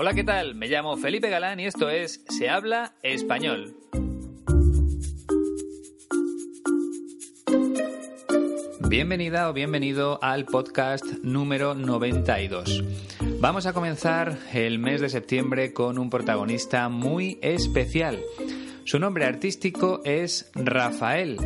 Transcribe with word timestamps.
Hola, 0.00 0.14
¿qué 0.14 0.22
tal? 0.22 0.54
Me 0.54 0.68
llamo 0.68 0.96
Felipe 0.96 1.28
Galán 1.28 1.58
y 1.58 1.66
esto 1.66 1.90
es 1.90 2.24
Se 2.28 2.48
habla 2.48 2.94
español. 3.02 3.74
Bienvenida 8.88 9.50
o 9.50 9.52
bienvenido 9.52 10.20
al 10.22 10.44
podcast 10.44 11.04
número 11.24 11.74
92. 11.74 12.84
Vamos 13.40 13.66
a 13.66 13.72
comenzar 13.72 14.38
el 14.52 14.78
mes 14.78 15.00
de 15.00 15.08
septiembre 15.08 15.72
con 15.72 15.98
un 15.98 16.10
protagonista 16.10 16.88
muy 16.88 17.40
especial. 17.42 18.22
Su 18.84 19.00
nombre 19.00 19.24
artístico 19.24 20.00
es 20.04 20.48
Rafael, 20.54 21.38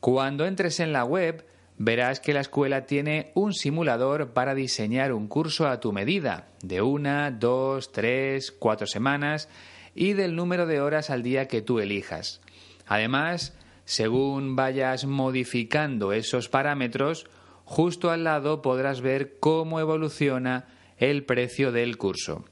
Cuando 0.00 0.46
entres 0.46 0.80
en 0.80 0.94
la 0.94 1.04
web, 1.04 1.44
verás 1.78 2.20
que 2.20 2.32
la 2.32 2.40
escuela 2.40 2.86
tiene 2.86 3.32
un 3.34 3.52
simulador 3.52 4.32
para 4.32 4.54
diseñar 4.54 5.12
un 5.12 5.28
curso 5.28 5.66
a 5.66 5.80
tu 5.80 5.92
medida, 5.92 6.48
de 6.62 6.82
una, 6.82 7.30
dos, 7.30 7.92
tres, 7.92 8.52
cuatro 8.52 8.86
semanas 8.86 9.48
y 9.94 10.12
del 10.14 10.34
número 10.36 10.66
de 10.66 10.80
horas 10.80 11.10
al 11.10 11.22
día 11.22 11.48
que 11.48 11.62
tú 11.62 11.80
elijas. 11.80 12.40
Además, 12.86 13.56
según 13.84 14.56
vayas 14.56 15.06
modificando 15.06 16.12
esos 16.12 16.48
parámetros, 16.48 17.26
justo 17.64 18.10
al 18.10 18.24
lado 18.24 18.62
podrás 18.62 19.00
ver 19.00 19.38
cómo 19.38 19.80
evoluciona 19.80 20.66
el 20.98 21.24
precio 21.24 21.72
del 21.72 21.98
curso. 21.98 22.44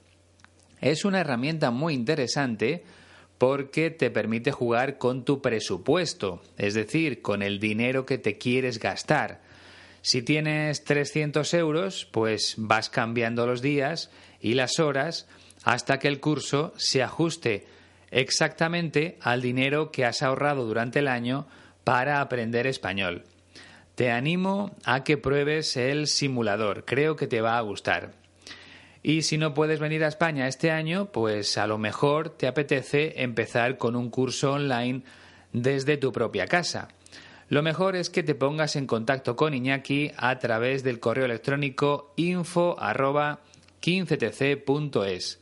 Es 0.80 1.04
una 1.04 1.20
herramienta 1.20 1.70
muy 1.70 1.94
interesante 1.94 2.84
porque 3.44 3.90
te 3.90 4.10
permite 4.10 4.52
jugar 4.52 4.96
con 4.96 5.26
tu 5.26 5.42
presupuesto, 5.42 6.42
es 6.56 6.72
decir, 6.72 7.20
con 7.20 7.42
el 7.42 7.60
dinero 7.60 8.06
que 8.06 8.16
te 8.16 8.38
quieres 8.38 8.78
gastar. 8.78 9.42
Si 10.00 10.22
tienes 10.22 10.82
300 10.84 11.52
euros, 11.52 12.08
pues 12.10 12.54
vas 12.56 12.88
cambiando 12.88 13.46
los 13.46 13.60
días 13.60 14.10
y 14.40 14.54
las 14.54 14.80
horas 14.80 15.28
hasta 15.62 15.98
que 15.98 16.08
el 16.08 16.20
curso 16.20 16.72
se 16.78 17.02
ajuste 17.02 17.66
exactamente 18.10 19.18
al 19.20 19.42
dinero 19.42 19.92
que 19.92 20.06
has 20.06 20.22
ahorrado 20.22 20.64
durante 20.64 21.00
el 21.00 21.08
año 21.08 21.46
para 21.84 22.22
aprender 22.22 22.66
español. 22.66 23.24
Te 23.94 24.10
animo 24.10 24.74
a 24.84 25.04
que 25.04 25.18
pruebes 25.18 25.76
el 25.76 26.06
simulador, 26.06 26.86
creo 26.86 27.14
que 27.14 27.26
te 27.26 27.42
va 27.42 27.58
a 27.58 27.60
gustar. 27.60 28.23
Y 29.06 29.20
si 29.20 29.36
no 29.36 29.52
puedes 29.52 29.80
venir 29.80 30.02
a 30.02 30.08
España 30.08 30.48
este 30.48 30.70
año, 30.70 31.12
pues 31.12 31.58
a 31.58 31.66
lo 31.66 31.76
mejor 31.76 32.30
te 32.30 32.46
apetece 32.46 33.22
empezar 33.22 33.76
con 33.76 33.96
un 33.96 34.08
curso 34.08 34.54
online 34.54 35.02
desde 35.52 35.98
tu 35.98 36.10
propia 36.10 36.46
casa. 36.46 36.88
Lo 37.50 37.62
mejor 37.62 37.96
es 37.96 38.08
que 38.08 38.22
te 38.22 38.34
pongas 38.34 38.76
en 38.76 38.86
contacto 38.86 39.36
con 39.36 39.52
Iñaki 39.52 40.10
a 40.16 40.38
través 40.38 40.82
del 40.84 41.00
correo 41.00 41.26
electrónico 41.26 42.14
info 42.16 42.78
15tc.es. 42.78 45.38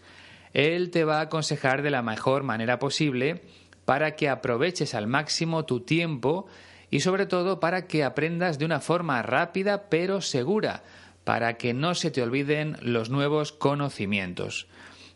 Él 0.54 0.90
te 0.90 1.04
va 1.04 1.18
a 1.18 1.22
aconsejar 1.22 1.82
de 1.82 1.92
la 1.92 2.02
mejor 2.02 2.42
manera 2.42 2.80
posible 2.80 3.42
para 3.84 4.16
que 4.16 4.28
aproveches 4.28 4.92
al 4.92 5.06
máximo 5.06 5.66
tu 5.66 5.82
tiempo 5.82 6.48
y 6.90 6.98
sobre 6.98 7.26
todo 7.26 7.60
para 7.60 7.86
que 7.86 8.02
aprendas 8.02 8.58
de 8.58 8.64
una 8.64 8.80
forma 8.80 9.22
rápida 9.22 9.88
pero 9.88 10.20
segura 10.20 10.82
para 11.24 11.56
que 11.56 11.74
no 11.74 11.94
se 11.94 12.10
te 12.10 12.22
olviden 12.22 12.76
los 12.80 13.10
nuevos 13.10 13.52
conocimientos. 13.52 14.66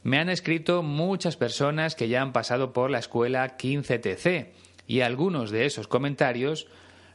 Me 0.02 0.18
han 0.18 0.28
escrito 0.28 0.82
muchas 0.82 1.36
personas 1.36 1.96
que 1.96 2.08
ya 2.08 2.22
han 2.22 2.32
pasado 2.32 2.72
por 2.72 2.90
la 2.90 2.98
escuela 2.98 3.56
15TC 3.56 4.48
y 4.86 5.00
algunos 5.00 5.50
de 5.50 5.66
esos 5.66 5.88
comentarios 5.88 6.68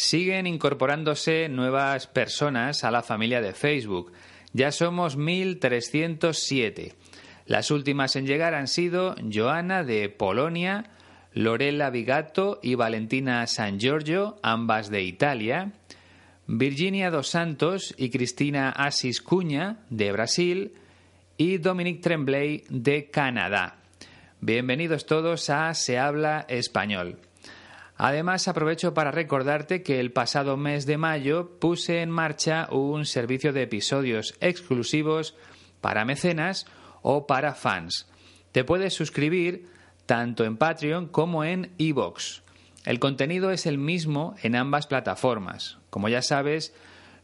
Siguen 0.07 0.47
incorporándose 0.47 1.49
nuevas 1.49 2.07
personas 2.07 2.85
a 2.85 2.93
la 2.93 3.03
familia 3.03 3.41
de 3.41 3.53
Facebook. 3.53 4.13
Ya 4.53 4.71
somos 4.71 5.19
1.307. 5.19 6.95
Las 7.47 7.73
últimas 7.73 8.15
en 8.15 8.25
llegar 8.25 8.55
han 8.55 8.69
sido 8.69 9.17
Joana 9.35 9.83
de 9.83 10.09
Polonia, 10.09 10.93
Lorella 11.33 11.91
Vigato 11.91 12.61
y 12.63 12.77
Valentina 12.77 13.45
San 13.49 13.81
Giorgio, 13.81 14.39
ambas 14.45 14.91
de 14.91 15.03
Italia, 15.03 15.73
Virginia 16.47 17.11
dos 17.11 17.27
Santos 17.27 17.93
y 17.99 18.11
Cristina 18.11 18.71
Assis 18.71 19.21
Cuña, 19.21 19.79
de 19.91 20.13
Brasil, 20.13 20.75
y 21.37 21.59
Dominique 21.59 22.03
Tremblay, 22.03 22.63
de 22.69 23.11
Canadá. 23.11 23.79
Bienvenidos 24.41 25.05
todos 25.05 25.51
a 25.51 25.75
Se 25.75 25.99
habla 25.99 26.47
español. 26.49 27.26
Además, 27.99 28.47
aprovecho 28.47 28.93
para 28.93 29.11
recordarte 29.11 29.83
que 29.83 30.01
el 30.01 30.13
pasado 30.13 30.57
mes 30.57 30.85
de 30.85 30.99
mayo 30.99 31.59
puse 31.59 32.03
en 32.03 32.11
marcha 32.11 32.69
un 32.71 33.07
servicio 33.07 33.53
de 33.53 33.63
episodios 33.63 34.35
exclusivos 34.41 35.35
para 35.81 36.05
mecenas 36.05 36.67
o 37.01 37.27
para 37.27 37.55
fans. 37.55 38.07
Te 38.53 38.65
puedes 38.65 38.93
suscribir 38.93 39.69
tanto 40.05 40.45
en 40.45 40.57
Patreon 40.57 41.09
como 41.09 41.45
en 41.45 41.73
iVoox. 41.79 42.43
El 42.85 42.99
contenido 43.01 43.51
es 43.51 43.67
el 43.67 43.79
mismo 43.79 44.37
en 44.43 44.57
ambas 44.57 44.87
plataformas. 44.87 45.79
Como 45.91 46.09
ya 46.09 46.23
sabes, 46.23 46.75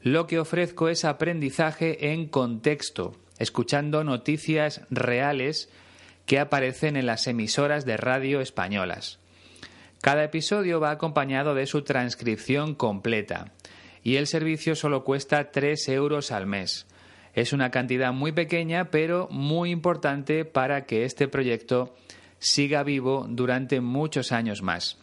lo 0.01 0.27
que 0.27 0.41
ofrezco 0.41 0.89
es 0.89 1.05
aprendizaje 1.05 2.13
en 2.13 2.27
contexto, 2.27 3.15
escuchando 3.39 4.05
noticias 4.05 4.83
reales 4.91 5.71
que 6.27 6.41
aparecen 6.41 6.97
en 6.97 7.07
las 7.07 7.27
emisoras 7.27 7.85
de 7.85 7.97
radio 7.97 8.41
españolas. 8.41 9.22
Cada 10.03 10.25
episodio 10.25 10.81
va 10.81 10.91
acompañado 10.91 11.55
de 11.55 11.65
su 11.65 11.83
transcripción 11.83 12.75
completa 12.75 13.53
y 14.03 14.17
el 14.17 14.27
servicio 14.27 14.75
solo 14.75 15.05
cuesta 15.05 15.53
3 15.53 15.89
euros 15.91 16.33
al 16.33 16.45
mes. 16.45 16.89
Es 17.35 17.53
una 17.53 17.71
cantidad 17.71 18.13
muy 18.13 18.33
pequeña 18.33 18.91
pero 18.91 19.29
muy 19.31 19.71
importante 19.71 20.45
para 20.45 20.87
que 20.87 21.05
este 21.05 21.29
proyecto 21.29 21.95
siga 22.41 22.83
vivo 22.83 23.27
durante 23.29 23.81
muchos 23.81 24.33
años 24.33 24.61
más. 24.61 24.99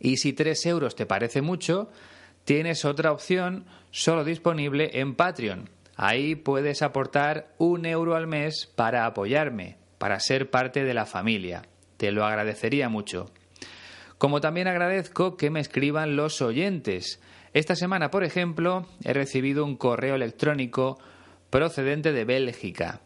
Y 0.00 0.16
si 0.16 0.32
3 0.32 0.64
euros 0.64 0.96
te 0.96 1.04
parece 1.04 1.42
mucho, 1.42 1.90
tienes 2.46 2.86
otra 2.86 3.12
opción 3.12 3.66
solo 3.90 4.24
disponible 4.24 5.00
en 5.00 5.16
Patreon. 5.16 5.68
Ahí 5.96 6.34
puedes 6.34 6.80
aportar 6.80 7.54
un 7.58 7.84
euro 7.84 8.16
al 8.16 8.26
mes 8.26 8.72
para 8.74 9.04
apoyarme, 9.04 9.76
para 9.98 10.18
ser 10.18 10.48
parte 10.48 10.82
de 10.82 10.94
la 10.94 11.04
familia. 11.04 11.66
Te 11.98 12.10
lo 12.10 12.24
agradecería 12.24 12.88
mucho. 12.88 13.30
Como 14.24 14.40
también 14.40 14.68
agradezco 14.68 15.36
que 15.36 15.50
me 15.50 15.60
escriban 15.60 16.16
los 16.16 16.40
oyentes. 16.40 17.20
Esta 17.52 17.76
semana, 17.76 18.10
por 18.10 18.24
ejemplo, 18.24 18.86
he 19.04 19.12
recibido 19.12 19.66
un 19.66 19.76
correo 19.76 20.14
electrónico 20.14 20.98
procedente 21.50 22.10
de 22.14 22.24
Bélgica. 22.24 23.02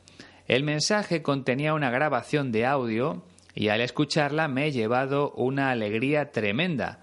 El 0.46 0.62
mensaje 0.62 1.20
contenía 1.20 1.74
una 1.74 1.90
grabación 1.90 2.52
de 2.52 2.66
audio 2.66 3.24
y 3.52 3.66
al 3.66 3.80
escucharla 3.80 4.46
me 4.46 4.66
he 4.66 4.70
llevado 4.70 5.32
una 5.32 5.72
alegría 5.72 6.30
tremenda. 6.30 7.00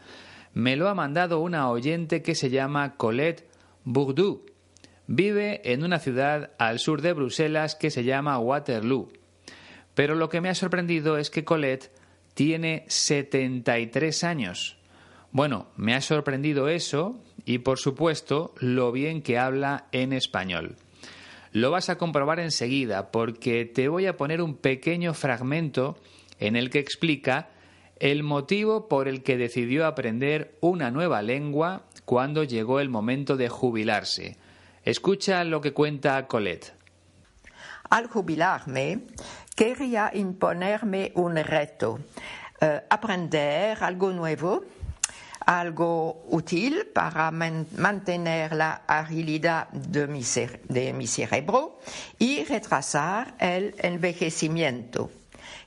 Me 0.53 0.77
lo 0.77 0.87
ha 0.87 0.95
mandado 0.95 1.41
una 1.41 1.69
oyente 1.69 2.21
que 2.21 2.35
se 2.35 2.49
llama 2.49 2.95
Colette 2.95 3.45
Bourdoux. 3.83 4.49
Vive 5.07 5.73
en 5.73 5.83
una 5.83 5.99
ciudad 5.99 6.51
al 6.57 6.79
sur 6.79 7.01
de 7.01 7.11
Bruselas 7.11 7.75
que 7.75 7.89
se 7.89 8.05
llama 8.05 8.39
Waterloo. 8.39 9.09
Pero 9.93 10.15
lo 10.15 10.29
que 10.29 10.39
me 10.39 10.47
ha 10.47 10.55
sorprendido 10.55 11.17
es 11.17 11.29
que 11.29 11.43
Colette 11.43 11.91
tiene 12.35 12.85
73 12.87 14.23
años. 14.23 14.77
Bueno, 15.31 15.67
me 15.75 15.95
ha 15.95 16.01
sorprendido 16.01 16.69
eso 16.69 17.19
y 17.45 17.57
por 17.57 17.79
supuesto 17.79 18.53
lo 18.59 18.91
bien 18.91 19.21
que 19.21 19.39
habla 19.39 19.87
en 19.91 20.13
español. 20.13 20.75
Lo 21.51 21.71
vas 21.71 21.89
a 21.89 21.97
comprobar 21.97 22.39
enseguida 22.39 23.11
porque 23.11 23.65
te 23.65 23.87
voy 23.87 24.05
a 24.05 24.17
poner 24.17 24.41
un 24.41 24.55
pequeño 24.55 25.13
fragmento 25.13 25.97
en 26.39 26.55
el 26.55 26.69
que 26.69 26.79
explica 26.79 27.49
el 27.99 28.23
motivo 28.23 28.87
por 28.89 29.07
el 29.07 29.23
que 29.23 29.37
decidió 29.37 29.85
aprender 29.85 30.57
una 30.59 30.91
nueva 30.91 31.21
lengua 31.21 31.83
cuando 32.03 32.43
llegó 32.43 32.81
el 32.81 32.89
momento 32.89 33.37
de 33.37 33.47
jubilarse. 33.47 34.37
Escucha 34.83 35.43
lo 35.45 35.61
que 35.61 35.73
cuenta 35.73 36.27
Colette. 36.27 36.73
Al 37.89 38.07
jubilarme, 38.07 39.01
quería 39.55 40.11
imponerme 40.13 41.11
un 41.15 41.35
reto, 41.37 41.99
eh, 42.59 42.83
aprender 42.89 43.81
algo 43.81 44.11
nuevo, 44.11 44.63
algo 45.45 46.25
útil 46.29 46.87
para 46.93 47.31
mantener 47.31 48.53
la 48.53 48.81
agilidad 48.87 49.69
de 49.69 50.07
mi, 50.07 51.07
cerebro 51.07 51.79
y 52.19 52.43
retrasar 52.43 53.35
el 53.39 53.75
envejecimiento 53.77 55.11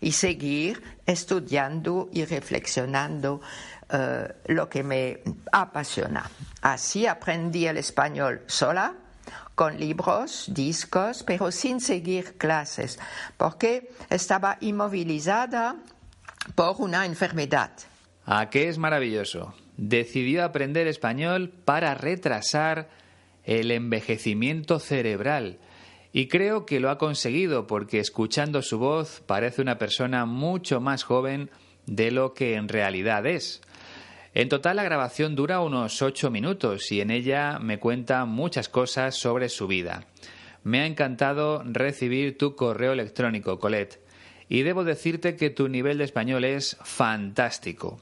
y 0.00 0.12
seguir 0.12 0.82
estudiando 1.06 2.08
y 2.12 2.24
reflexionando 2.24 3.40
eh, 3.88 4.28
lo 4.46 4.68
que 4.68 4.82
me 4.82 5.20
apasiona. 5.52 6.28
Así 6.60 7.06
aprendí 7.06 7.66
el 7.66 7.78
español 7.78 8.42
sola 8.46 8.94
con 9.58 9.76
libros, 9.80 10.44
discos, 10.54 11.24
pero 11.24 11.50
sin 11.50 11.80
seguir 11.80 12.38
clases, 12.38 12.96
porque 13.36 13.90
estaba 14.08 14.56
inmovilizada 14.60 15.74
por 16.54 16.76
una 16.78 17.04
enfermedad. 17.04 17.72
¿A 18.24 18.50
qué 18.50 18.68
es 18.68 18.78
maravilloso? 18.78 19.54
Decidió 19.76 20.44
aprender 20.44 20.86
español 20.86 21.50
para 21.64 21.96
retrasar 21.96 22.88
el 23.42 23.72
envejecimiento 23.72 24.78
cerebral. 24.78 25.58
Y 26.12 26.28
creo 26.28 26.64
que 26.64 26.78
lo 26.78 26.88
ha 26.88 26.96
conseguido 26.96 27.66
porque 27.66 27.98
escuchando 27.98 28.62
su 28.62 28.78
voz 28.78 29.24
parece 29.26 29.60
una 29.60 29.76
persona 29.76 30.24
mucho 30.24 30.80
más 30.80 31.02
joven 31.02 31.50
de 31.84 32.12
lo 32.12 32.32
que 32.32 32.54
en 32.54 32.68
realidad 32.68 33.26
es. 33.26 33.60
En 34.34 34.48
total 34.48 34.76
la 34.76 34.84
grabación 34.84 35.34
dura 35.34 35.60
unos 35.60 36.02
ocho 36.02 36.30
minutos 36.30 36.92
y 36.92 37.00
en 37.00 37.10
ella 37.10 37.58
me 37.58 37.78
cuenta 37.78 38.24
muchas 38.24 38.68
cosas 38.68 39.14
sobre 39.14 39.48
su 39.48 39.66
vida. 39.66 40.06
Me 40.64 40.80
ha 40.80 40.86
encantado 40.86 41.62
recibir 41.64 42.36
tu 42.36 42.54
correo 42.54 42.92
electrónico, 42.92 43.58
Colette, 43.58 44.00
y 44.48 44.62
debo 44.62 44.84
decirte 44.84 45.36
que 45.36 45.50
tu 45.50 45.68
nivel 45.68 45.98
de 45.98 46.04
español 46.04 46.44
es 46.44 46.76
fantástico. 46.82 48.00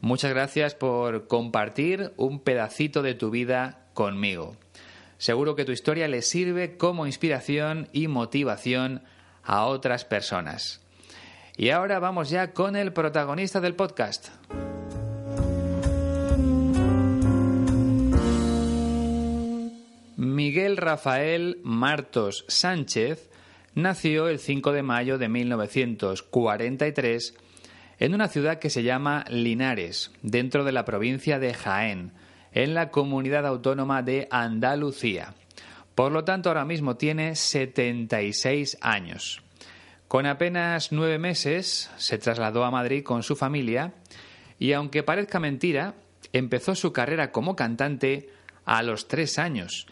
Muchas 0.00 0.30
gracias 0.30 0.74
por 0.74 1.26
compartir 1.26 2.12
un 2.16 2.40
pedacito 2.40 3.02
de 3.02 3.14
tu 3.14 3.30
vida 3.30 3.86
conmigo. 3.94 4.56
Seguro 5.18 5.56
que 5.56 5.64
tu 5.64 5.72
historia 5.72 6.08
le 6.08 6.22
sirve 6.22 6.76
como 6.76 7.06
inspiración 7.06 7.88
y 7.92 8.06
motivación 8.06 9.02
a 9.42 9.64
otras 9.64 10.04
personas. 10.04 10.82
Y 11.56 11.70
ahora 11.70 11.98
vamos 11.98 12.28
ya 12.28 12.52
con 12.52 12.76
el 12.76 12.92
protagonista 12.92 13.60
del 13.60 13.74
podcast. 13.74 14.28
Miguel 20.56 20.78
Rafael 20.78 21.60
Martos 21.64 22.46
Sánchez 22.48 23.28
nació 23.74 24.28
el 24.28 24.38
5 24.38 24.72
de 24.72 24.82
mayo 24.82 25.18
de 25.18 25.28
1943 25.28 27.34
en 27.98 28.14
una 28.14 28.28
ciudad 28.28 28.58
que 28.58 28.70
se 28.70 28.82
llama 28.82 29.26
Linares, 29.28 30.12
dentro 30.22 30.64
de 30.64 30.72
la 30.72 30.86
provincia 30.86 31.38
de 31.38 31.52
Jaén, 31.52 32.12
en 32.52 32.72
la 32.72 32.90
comunidad 32.90 33.44
autónoma 33.44 34.02
de 34.02 34.28
Andalucía. 34.30 35.34
Por 35.94 36.10
lo 36.10 36.24
tanto, 36.24 36.48
ahora 36.48 36.64
mismo 36.64 36.96
tiene 36.96 37.36
76 37.36 38.78
años. 38.80 39.42
Con 40.08 40.24
apenas 40.24 40.90
nueve 40.90 41.18
meses 41.18 41.90
se 41.98 42.16
trasladó 42.16 42.64
a 42.64 42.70
Madrid 42.70 43.04
con 43.04 43.22
su 43.22 43.36
familia 43.36 43.92
y, 44.58 44.72
aunque 44.72 45.02
parezca 45.02 45.38
mentira, 45.38 45.96
empezó 46.32 46.74
su 46.74 46.94
carrera 46.94 47.30
como 47.30 47.56
cantante 47.56 48.30
a 48.64 48.82
los 48.82 49.06
tres 49.06 49.38
años, 49.38 49.86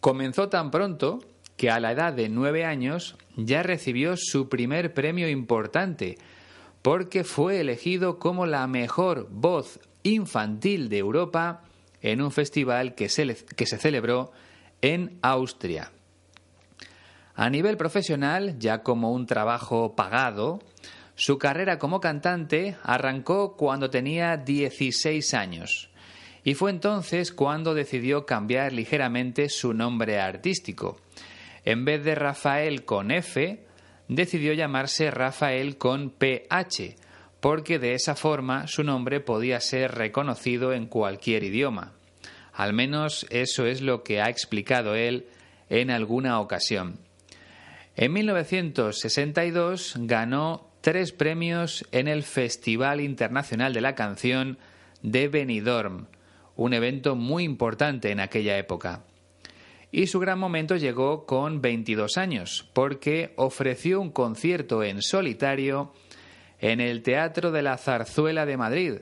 Comenzó 0.00 0.48
tan 0.48 0.70
pronto 0.70 1.18
que 1.58 1.70
a 1.70 1.78
la 1.78 1.92
edad 1.92 2.14
de 2.14 2.30
nueve 2.30 2.64
años 2.64 3.16
ya 3.36 3.62
recibió 3.62 4.14
su 4.16 4.48
primer 4.48 4.94
premio 4.94 5.28
importante, 5.28 6.16
porque 6.80 7.22
fue 7.22 7.60
elegido 7.60 8.18
como 8.18 8.46
la 8.46 8.66
mejor 8.66 9.28
voz 9.30 9.78
infantil 10.02 10.88
de 10.88 10.96
Europa 10.96 11.64
en 12.00 12.22
un 12.22 12.30
festival 12.30 12.94
que 12.94 13.10
se, 13.10 13.34
que 13.34 13.66
se 13.66 13.76
celebró 13.76 14.32
en 14.80 15.18
Austria. 15.20 15.92
A 17.34 17.50
nivel 17.50 17.76
profesional, 17.76 18.58
ya 18.58 18.82
como 18.82 19.12
un 19.12 19.26
trabajo 19.26 19.94
pagado, 19.94 20.60
su 21.14 21.36
carrera 21.36 21.78
como 21.78 22.00
cantante 22.00 22.78
arrancó 22.82 23.54
cuando 23.54 23.90
tenía 23.90 24.38
16 24.38 25.34
años 25.34 25.89
y 26.44 26.54
fue 26.54 26.70
entonces 26.70 27.32
cuando 27.32 27.74
decidió 27.74 28.26
cambiar 28.26 28.72
ligeramente 28.72 29.48
su 29.48 29.74
nombre 29.74 30.20
artístico. 30.20 30.98
En 31.64 31.84
vez 31.84 32.02
de 32.04 32.14
Rafael 32.14 32.84
con 32.84 33.10
F, 33.10 33.64
decidió 34.08 34.52
llamarse 34.52 35.10
Rafael 35.10 35.76
con 35.76 36.10
PH, 36.10 36.96
porque 37.40 37.78
de 37.78 37.94
esa 37.94 38.14
forma 38.16 38.66
su 38.66 38.84
nombre 38.84 39.20
podía 39.20 39.60
ser 39.60 39.92
reconocido 39.92 40.72
en 40.72 40.86
cualquier 40.86 41.44
idioma. 41.44 41.92
Al 42.52 42.72
menos 42.72 43.26
eso 43.30 43.66
es 43.66 43.80
lo 43.80 44.02
que 44.02 44.20
ha 44.20 44.28
explicado 44.28 44.94
él 44.94 45.26
en 45.68 45.90
alguna 45.90 46.40
ocasión. 46.40 46.98
En 47.96 48.12
1962 48.12 49.94
ganó 49.98 50.68
tres 50.80 51.12
premios 51.12 51.86
en 51.92 52.08
el 52.08 52.22
Festival 52.22 53.00
Internacional 53.00 53.72
de 53.72 53.80
la 53.80 53.94
Canción 53.94 54.58
de 55.02 55.28
Benidorm, 55.28 56.06
un 56.60 56.74
evento 56.74 57.16
muy 57.16 57.44
importante 57.44 58.10
en 58.10 58.20
aquella 58.20 58.58
época. 58.58 59.04
Y 59.90 60.08
su 60.08 60.20
gran 60.20 60.38
momento 60.38 60.76
llegó 60.76 61.24
con 61.24 61.62
22 61.62 62.18
años, 62.18 62.68
porque 62.74 63.32
ofreció 63.36 63.98
un 63.98 64.10
concierto 64.10 64.82
en 64.82 65.00
solitario 65.00 65.94
en 66.58 66.82
el 66.82 67.02
Teatro 67.02 67.50
de 67.50 67.62
la 67.62 67.78
Zarzuela 67.78 68.44
de 68.44 68.58
Madrid. 68.58 68.94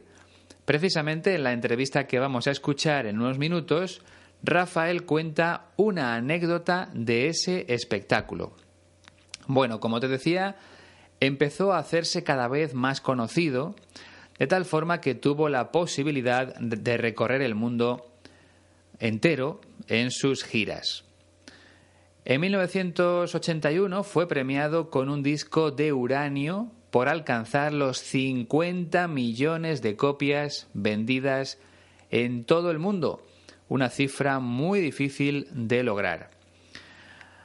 Precisamente 0.64 1.34
en 1.34 1.42
la 1.42 1.52
entrevista 1.52 2.06
que 2.06 2.20
vamos 2.20 2.46
a 2.46 2.52
escuchar 2.52 3.06
en 3.06 3.18
unos 3.18 3.38
minutos, 3.38 4.02
Rafael 4.44 5.04
cuenta 5.04 5.72
una 5.76 6.14
anécdota 6.14 6.90
de 6.94 7.26
ese 7.26 7.66
espectáculo. 7.68 8.54
Bueno, 9.48 9.80
como 9.80 9.98
te 9.98 10.06
decía, 10.06 10.54
empezó 11.18 11.72
a 11.72 11.78
hacerse 11.78 12.22
cada 12.22 12.46
vez 12.46 12.72
más 12.72 13.00
conocido, 13.00 13.74
de 14.38 14.46
tal 14.46 14.64
forma 14.64 15.00
que 15.00 15.14
tuvo 15.14 15.48
la 15.48 15.72
posibilidad 15.72 16.54
de 16.56 16.96
recorrer 16.96 17.42
el 17.42 17.54
mundo 17.54 18.06
entero 18.98 19.60
en 19.88 20.10
sus 20.10 20.44
giras. 20.44 21.04
En 22.24 22.40
1981 22.42 24.04
fue 24.04 24.28
premiado 24.28 24.90
con 24.90 25.08
un 25.08 25.22
disco 25.22 25.70
de 25.70 25.92
uranio 25.92 26.70
por 26.90 27.08
alcanzar 27.08 27.72
los 27.72 27.98
50 27.98 29.08
millones 29.08 29.82
de 29.82 29.96
copias 29.96 30.68
vendidas 30.74 31.58
en 32.10 32.44
todo 32.44 32.70
el 32.70 32.78
mundo, 32.78 33.26
una 33.68 33.90
cifra 33.90 34.40
muy 34.40 34.80
difícil 34.80 35.48
de 35.52 35.82
lograr. 35.82 36.30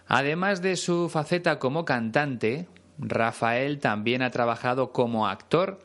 Además 0.08 0.62
de 0.62 0.76
su 0.76 1.10
faceta 1.10 1.60
como 1.60 1.86
cantante, 1.86 2.68
Rafael 2.98 3.80
también 3.80 4.22
ha 4.22 4.32
trabajado 4.32 4.92
como 4.92 5.28
actor 5.28 5.80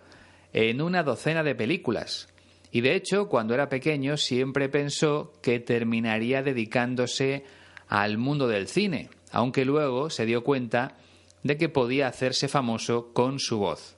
en 0.52 0.80
una 0.80 1.02
docena 1.02 1.42
de 1.42 1.54
películas. 1.54 2.28
Y 2.70 2.80
de 2.82 2.94
hecho, 2.94 3.28
cuando 3.28 3.54
era 3.54 3.68
pequeño 3.68 4.16
siempre 4.16 4.68
pensó 4.68 5.32
que 5.42 5.60
terminaría 5.60 6.42
dedicándose 6.42 7.44
al 7.88 8.18
mundo 8.18 8.46
del 8.46 8.68
cine, 8.68 9.08
aunque 9.30 9.64
luego 9.64 10.10
se 10.10 10.26
dio 10.26 10.44
cuenta 10.44 10.96
de 11.42 11.56
que 11.56 11.68
podía 11.68 12.08
hacerse 12.08 12.48
famoso 12.48 13.12
con 13.12 13.38
su 13.38 13.58
voz. 13.58 13.96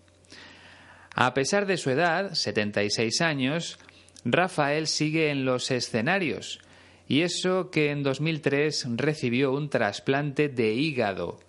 A 1.14 1.34
pesar 1.34 1.66
de 1.66 1.76
su 1.76 1.90
edad, 1.90 2.34
76 2.34 3.20
años, 3.20 3.78
Rafael 4.24 4.86
sigue 4.86 5.30
en 5.30 5.44
los 5.44 5.70
escenarios, 5.70 6.60
y 7.08 7.22
eso 7.22 7.70
que 7.70 7.90
en 7.90 8.04
2003 8.04 8.86
recibió 8.96 9.52
un 9.52 9.68
trasplante 9.68 10.48
de 10.48 10.72
hígado. 10.74 11.40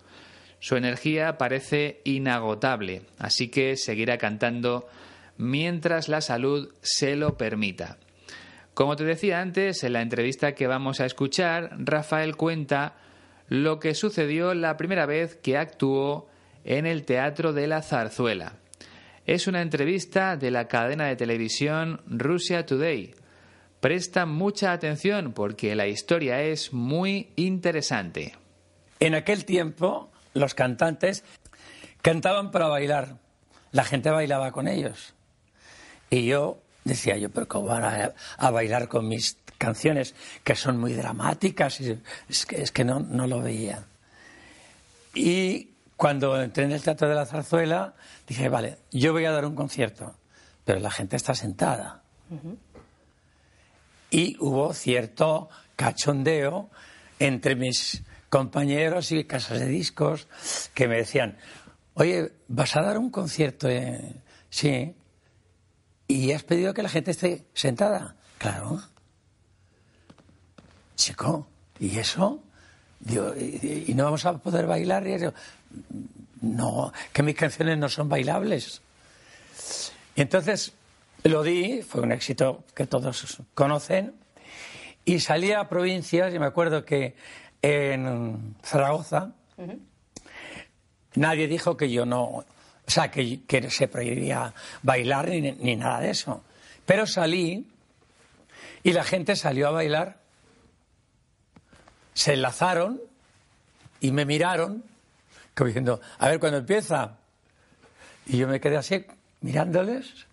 Su 0.62 0.76
energía 0.76 1.40
parece 1.40 2.02
inagotable, 2.04 3.02
así 3.18 3.48
que 3.48 3.76
seguirá 3.78 4.20
cantando 4.20 4.88
mientras 5.38 6.08
la 6.08 6.22
salud 6.22 6.70
se 6.84 7.16
lo 7.16 7.36
permita. 7.36 7.98
Como 8.76 8.96
te 8.96 9.04
decía 9.04 9.42
antes, 9.42 9.84
en 9.84 9.94
la 9.94 10.04
entrevista 10.04 10.54
que 10.54 10.68
vamos 10.68 11.00
a 11.00 11.08
escuchar, 11.08 11.72
Rafael 11.80 12.36
cuenta 12.36 12.96
lo 13.48 13.80
que 13.80 13.96
sucedió 13.96 14.54
la 14.54 14.78
primera 14.78 15.08
vez 15.08 15.36
que 15.36 15.58
actuó 15.58 16.30
en 16.64 16.86
el 16.86 17.06
Teatro 17.06 17.54
de 17.54 17.66
la 17.66 17.82
Zarzuela. 17.82 18.54
Es 19.26 19.48
una 19.48 19.64
entrevista 19.64 20.38
de 20.38 20.52
la 20.52 20.68
cadena 20.68 21.08
de 21.08 21.16
televisión 21.16 22.02
Russia 22.06 22.68
Today. 22.68 23.16
Presta 23.80 24.28
mucha 24.28 24.74
atención 24.74 25.34
porque 25.34 25.74
la 25.74 25.88
historia 25.88 26.44
es 26.44 26.72
muy 26.72 27.32
interesante. 27.36 28.36
En 29.00 29.16
aquel 29.16 29.44
tiempo, 29.44 30.11
los 30.34 30.54
cantantes 30.54 31.24
cantaban 32.02 32.52
para 32.52 32.68
bailar. 32.68 33.18
La 33.72 33.84
gente 33.84 34.10
bailaba 34.10 34.52
con 34.52 34.68
ellos. 34.68 35.14
Y 36.10 36.26
yo 36.26 36.62
decía 36.84 37.18
yo, 37.18 37.30
pero 37.30 37.48
¿cómo 37.48 37.68
van 37.68 38.14
a, 38.38 38.52
bailar 38.52 38.88
con 38.88 39.08
mis 39.08 39.38
canciones 39.58 40.16
que 40.44 40.56
son 40.56 40.78
muy 40.78 40.94
dramáticas? 40.94 41.80
es 41.80 42.46
que, 42.46 42.62
es 42.62 42.72
que 42.72 42.84
no, 42.84 43.00
no 43.00 43.28
lo 43.28 43.42
veía. 43.42 43.86
Y 45.14 45.70
cuando 45.96 46.42
entré 46.42 46.64
en 46.64 46.72
el 46.72 46.82
Teatro 46.82 47.08
de 47.08 47.16
la 47.16 47.26
Zarzuela, 47.26 47.94
dije, 48.28 48.50
vale, 48.50 48.78
yo 48.92 49.14
voy 49.14 49.26
a 49.26 49.32
dar 49.32 49.46
un 49.46 49.56
concierto, 49.56 50.16
pero 50.66 50.80
la 50.80 50.92
gente 50.92 51.16
está 51.16 51.36
sentada. 51.36 52.02
Y 54.10 54.36
hubo 54.40 54.74
cierto 54.74 55.50
cachondeo 55.76 56.70
entre 57.20 57.56
mis 57.56 58.04
compañeros 58.32 59.12
y 59.12 59.26
casas 59.26 59.60
de 59.60 59.68
discos 59.68 60.30
que 60.74 60.88
me 60.88 60.96
decían, 60.96 61.38
oye, 61.96 62.32
¿vas 62.48 62.78
a 62.78 62.82
dar 62.82 62.98
un 62.98 63.10
concierto? 63.12 63.68
Sí. 64.50 64.96
¿Y 66.08 66.32
has 66.32 66.44
pedido 66.44 66.74
que 66.74 66.82
la 66.82 66.88
gente 66.88 67.12
esté 67.12 67.46
sentada? 67.54 68.16
Claro. 68.38 68.82
Chico, 70.96 71.46
¿y 71.78 71.98
eso? 72.00 72.42
¿y, 73.06 73.94
no 73.96 74.06
vamos 74.06 74.26
a 74.26 74.38
poder 74.38 74.66
bailar? 74.66 75.06
Y 75.08 75.18
no, 76.42 76.94
que 77.12 77.24
mis 77.24 77.36
canciones 77.36 77.78
no 77.78 77.90
son 77.90 78.08
bailables. 78.08 78.82
Y 80.16 80.22
entonces 80.22 80.72
lo 81.24 81.44
di, 81.44 81.82
fue 81.82 82.00
un 82.00 82.14
éxito 82.14 82.64
que 82.76 82.88
todos 82.88 83.42
conocen, 83.54 84.14
y 85.04 85.20
salí 85.20 85.52
a 85.52 85.68
provincias, 85.68 86.34
y 86.34 86.40
me 86.40 86.46
acuerdo 86.46 86.86
que 86.86 87.16
en 87.62 88.56
Zaragoza 88.64 89.34
nadie 91.16 91.48
dijo 91.48 91.78
que 91.78 91.92
yo 91.92 92.06
no 92.06 92.46
o 92.88 92.94
sea, 92.94 93.10
que, 93.10 93.70
se 93.70 93.88
prohibía 93.88 94.54
bailar 94.82 95.30
ni, 95.30 95.76
nada 95.78 96.02
de 96.02 96.10
eso. 96.10 96.44
Pero 96.86 97.08
salí 97.08 97.66
y 98.84 98.92
la 98.92 99.06
gente 99.06 99.38
salió 99.38 99.70
a 99.70 99.72
bailar, 99.72 100.18
se 102.14 102.34
enlazaron 102.34 103.00
y 104.02 104.12
me 104.12 104.26
miraron, 104.26 104.84
como 105.56 105.68
diciendo, 105.68 106.02
a 106.18 106.28
ver 106.28 106.42
cuándo 106.42 106.58
empieza. 106.58 107.18
Y 108.26 108.38
yo 108.38 108.50
me 108.50 108.60
quedé 108.60 108.76
así 108.76 109.06
mirándoles 109.40 110.28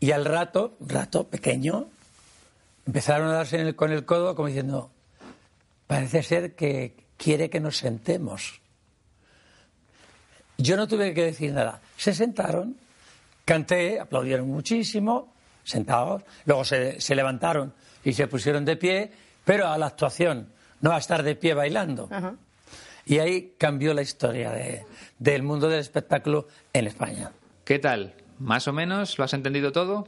y 0.00 0.10
al 0.10 0.26
rato, 0.26 0.76
rato 0.80 1.28
pequeño, 1.28 1.88
empezaron 2.86 3.28
a 3.28 3.32
darse 3.32 3.74
con 3.74 3.90
el 3.90 4.04
codo 4.04 4.34
como 4.34 4.48
diciendo, 4.48 4.90
parece 5.88 6.22
ser 6.22 6.54
que 6.54 6.94
quiere 7.16 7.50
que 7.50 7.58
nos 7.58 7.78
sentemos. 7.78 8.60
Yo 10.58 10.76
no 10.76 10.86
tuve 10.86 11.14
que 11.14 11.24
decir 11.24 11.52
nada. 11.52 11.80
Se 11.96 12.14
sentaron, 12.14 12.76
canté, 13.44 13.98
aplaudieron 13.98 14.46
muchísimo, 14.48 15.34
sentados, 15.64 16.22
luego 16.44 16.64
se, 16.64 16.98
levantaron 17.14 17.74
y 18.04 18.12
se 18.12 18.28
pusieron 18.28 18.64
de 18.64 18.76
pie, 18.76 19.10
pero 19.44 19.68
a 19.68 19.78
la 19.78 19.86
actuación, 19.86 20.52
no 20.80 20.92
a 20.92 20.98
estar 20.98 21.22
de 21.22 21.34
pie 21.34 21.54
bailando. 21.54 22.08
Y 23.06 23.18
ahí 23.18 23.54
cambió 23.56 23.94
la 23.94 24.02
historia 24.02 24.52
del 25.18 25.42
mundo 25.42 25.68
del 25.68 25.80
espectáculo 25.80 26.48
en 26.72 26.86
España. 26.86 27.32
¿Qué 27.64 27.78
tal? 27.78 28.14
¿Más 28.38 28.68
o 28.68 28.72
menos? 28.72 29.16
¿Lo 29.18 29.24
has 29.24 29.32
entendido 29.32 29.72
todo? 29.72 30.06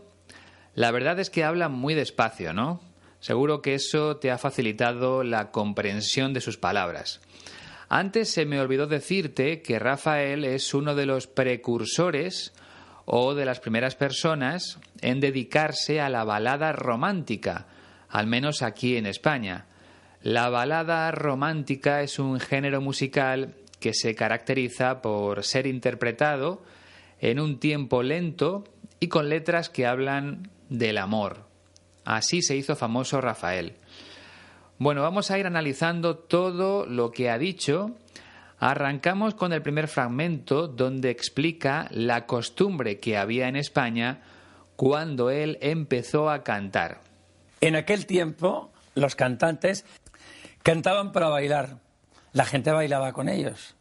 La 0.74 0.90
verdad 0.90 1.18
es 1.18 1.30
que 1.30 1.44
habla 1.44 1.68
muy 1.68 1.94
despacio, 1.94 2.52
¿no? 2.52 2.89
Seguro 3.20 3.60
que 3.62 3.74
eso 3.74 4.16
te 4.16 4.30
ha 4.30 4.38
facilitado 4.38 5.22
la 5.22 5.50
comprensión 5.50 6.32
de 6.32 6.40
sus 6.40 6.56
palabras. 6.56 7.20
Antes 7.88 8.30
se 8.30 8.46
me 8.46 8.60
olvidó 8.60 8.86
decirte 8.86 9.62
que 9.62 9.78
Rafael 9.78 10.44
es 10.44 10.74
uno 10.74 10.94
de 10.94 11.06
los 11.06 11.26
precursores 11.26 12.54
o 13.04 13.34
de 13.34 13.44
las 13.44 13.60
primeras 13.60 13.96
personas 13.96 14.78
en 15.00 15.20
dedicarse 15.20 16.00
a 16.00 16.08
la 16.08 16.24
balada 16.24 16.72
romántica, 16.72 17.66
al 18.08 18.26
menos 18.26 18.62
aquí 18.62 18.96
en 18.96 19.06
España. 19.06 19.66
La 20.22 20.48
balada 20.48 21.10
romántica 21.10 22.02
es 22.02 22.18
un 22.18 22.38
género 22.40 22.80
musical 22.80 23.54
que 23.80 23.92
se 23.92 24.14
caracteriza 24.14 25.02
por 25.02 25.42
ser 25.42 25.66
interpretado 25.66 26.62
en 27.18 27.40
un 27.40 27.58
tiempo 27.58 28.02
lento 28.02 28.64
y 29.00 29.08
con 29.08 29.28
letras 29.28 29.68
que 29.68 29.86
hablan 29.86 30.48
del 30.68 30.98
amor. 30.98 31.49
Así 32.10 32.42
se 32.42 32.56
hizo 32.56 32.74
famoso 32.74 33.20
Rafael. 33.20 33.76
Bueno, 34.78 35.02
vamos 35.02 35.30
a 35.30 35.38
ir 35.38 35.46
analizando 35.46 36.18
todo 36.18 36.84
lo 36.84 37.12
que 37.12 37.30
ha 37.30 37.38
dicho. 37.38 37.92
Arrancamos 38.58 39.34
con 39.34 39.52
el 39.52 39.62
primer 39.62 39.86
fragmento 39.86 40.66
donde 40.66 41.10
explica 41.10 41.86
la 41.92 42.26
costumbre 42.26 42.98
que 42.98 43.16
había 43.16 43.46
en 43.46 43.54
España 43.54 44.22
cuando 44.74 45.30
él 45.30 45.56
empezó 45.60 46.30
a 46.30 46.42
cantar. 46.42 47.00
En 47.60 47.76
aquel 47.76 48.06
tiempo 48.06 48.72
los 48.96 49.14
cantantes 49.14 49.84
cantaban 50.64 51.12
para 51.12 51.28
bailar. 51.28 51.78
La 52.32 52.44
gente 52.44 52.72
bailaba 52.72 53.12
con 53.12 53.28
ellos. 53.28 53.76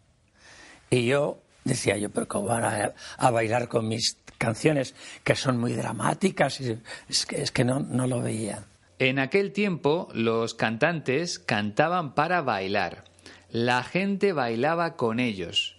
Y 0.91 1.07
yo 1.07 1.41
decía 1.63 1.98
yo, 1.98 2.12
pero 2.12 2.27
¿cómo 2.27 2.45
van 2.45 2.93
a, 3.17 3.31
bailar 3.31 3.67
con 3.67 3.88
mis 3.88 4.17
canciones 4.39 4.96
que 5.24 5.36
son 5.36 5.60
muy 5.60 5.74
dramáticas? 5.74 6.58
Que, 6.58 7.43
es 7.43 7.51
que 7.51 7.63
no, 7.63 7.79
no 7.79 8.08
lo 8.08 8.22
veía. 8.22 8.63
En 8.98 9.19
aquel 9.19 9.51
tiempo 9.51 10.10
los 10.13 10.55
cantantes 10.55 11.38
cantaban 11.38 12.15
para 12.15 12.41
bailar. 12.41 13.03
La 13.51 13.84
gente 13.84 14.34
bailaba 14.34 14.96
con 14.96 15.19
ellos. 15.19 15.75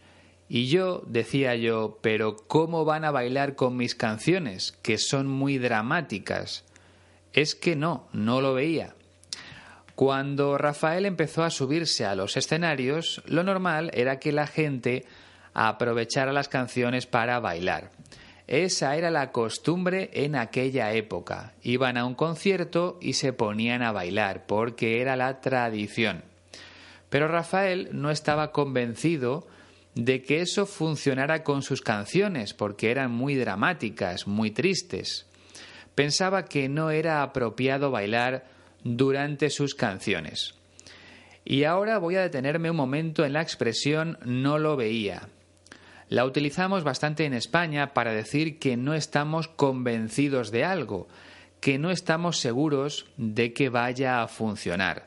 Y 0.48 0.68
yo 0.68 1.02
decía 1.06 1.56
yo, 1.56 1.98
pero 2.00 2.36
¿cómo 2.36 2.84
van 2.84 3.04
a 3.04 3.10
bailar 3.10 3.56
con 3.56 3.76
mis 3.76 3.96
canciones, 3.96 4.72
que 4.82 4.98
son 4.98 5.26
muy 5.26 5.58
dramáticas? 5.58 6.64
es 7.32 7.54
que 7.54 7.76
no, 7.76 8.08
no 8.12 8.40
lo 8.40 8.54
veía. 8.54 8.94
Cuando 9.94 10.56
Rafael 10.56 11.04
empezó 11.04 11.44
a 11.44 11.50
subirse 11.50 12.06
a 12.06 12.14
los 12.14 12.36
escenarios, 12.36 13.22
lo 13.26 13.44
normal 13.44 13.90
era 13.94 14.18
que 14.18 14.32
la 14.32 14.46
gente 14.46 15.04
aprovechara 15.52 16.32
las 16.32 16.48
canciones 16.48 17.06
para 17.06 17.38
bailar. 17.38 17.90
Esa 18.50 18.96
era 18.96 19.12
la 19.12 19.30
costumbre 19.30 20.10
en 20.12 20.34
aquella 20.34 20.92
época. 20.92 21.54
Iban 21.62 21.96
a 21.96 22.04
un 22.04 22.16
concierto 22.16 22.98
y 23.00 23.12
se 23.12 23.32
ponían 23.32 23.80
a 23.80 23.92
bailar, 23.92 24.46
porque 24.48 25.00
era 25.00 25.14
la 25.14 25.40
tradición. 25.40 26.24
Pero 27.10 27.28
Rafael 27.28 27.90
no 27.92 28.10
estaba 28.10 28.50
convencido 28.50 29.46
de 29.94 30.22
que 30.22 30.40
eso 30.40 30.66
funcionara 30.66 31.44
con 31.44 31.62
sus 31.62 31.80
canciones, 31.80 32.52
porque 32.52 32.90
eran 32.90 33.12
muy 33.12 33.36
dramáticas, 33.36 34.26
muy 34.26 34.50
tristes. 34.50 35.26
Pensaba 35.94 36.46
que 36.46 36.68
no 36.68 36.90
era 36.90 37.22
apropiado 37.22 37.92
bailar 37.92 38.48
durante 38.82 39.50
sus 39.50 39.76
canciones. 39.76 40.56
Y 41.44 41.62
ahora 41.62 41.98
voy 41.98 42.16
a 42.16 42.22
detenerme 42.22 42.72
un 42.72 42.76
momento 42.76 43.24
en 43.24 43.32
la 43.32 43.42
expresión 43.42 44.18
no 44.24 44.58
lo 44.58 44.74
veía. 44.74 45.28
La 46.10 46.24
utilizamos 46.24 46.82
bastante 46.82 47.24
en 47.24 47.34
España 47.34 47.94
para 47.94 48.12
decir 48.12 48.58
que 48.58 48.76
no 48.76 48.94
estamos 48.94 49.46
convencidos 49.46 50.50
de 50.50 50.64
algo, 50.64 51.06
que 51.60 51.78
no 51.78 51.92
estamos 51.92 52.38
seguros 52.38 53.06
de 53.16 53.52
que 53.52 53.68
vaya 53.68 54.20
a 54.20 54.26
funcionar. 54.26 55.06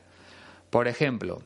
Por 0.70 0.88
ejemplo, 0.88 1.42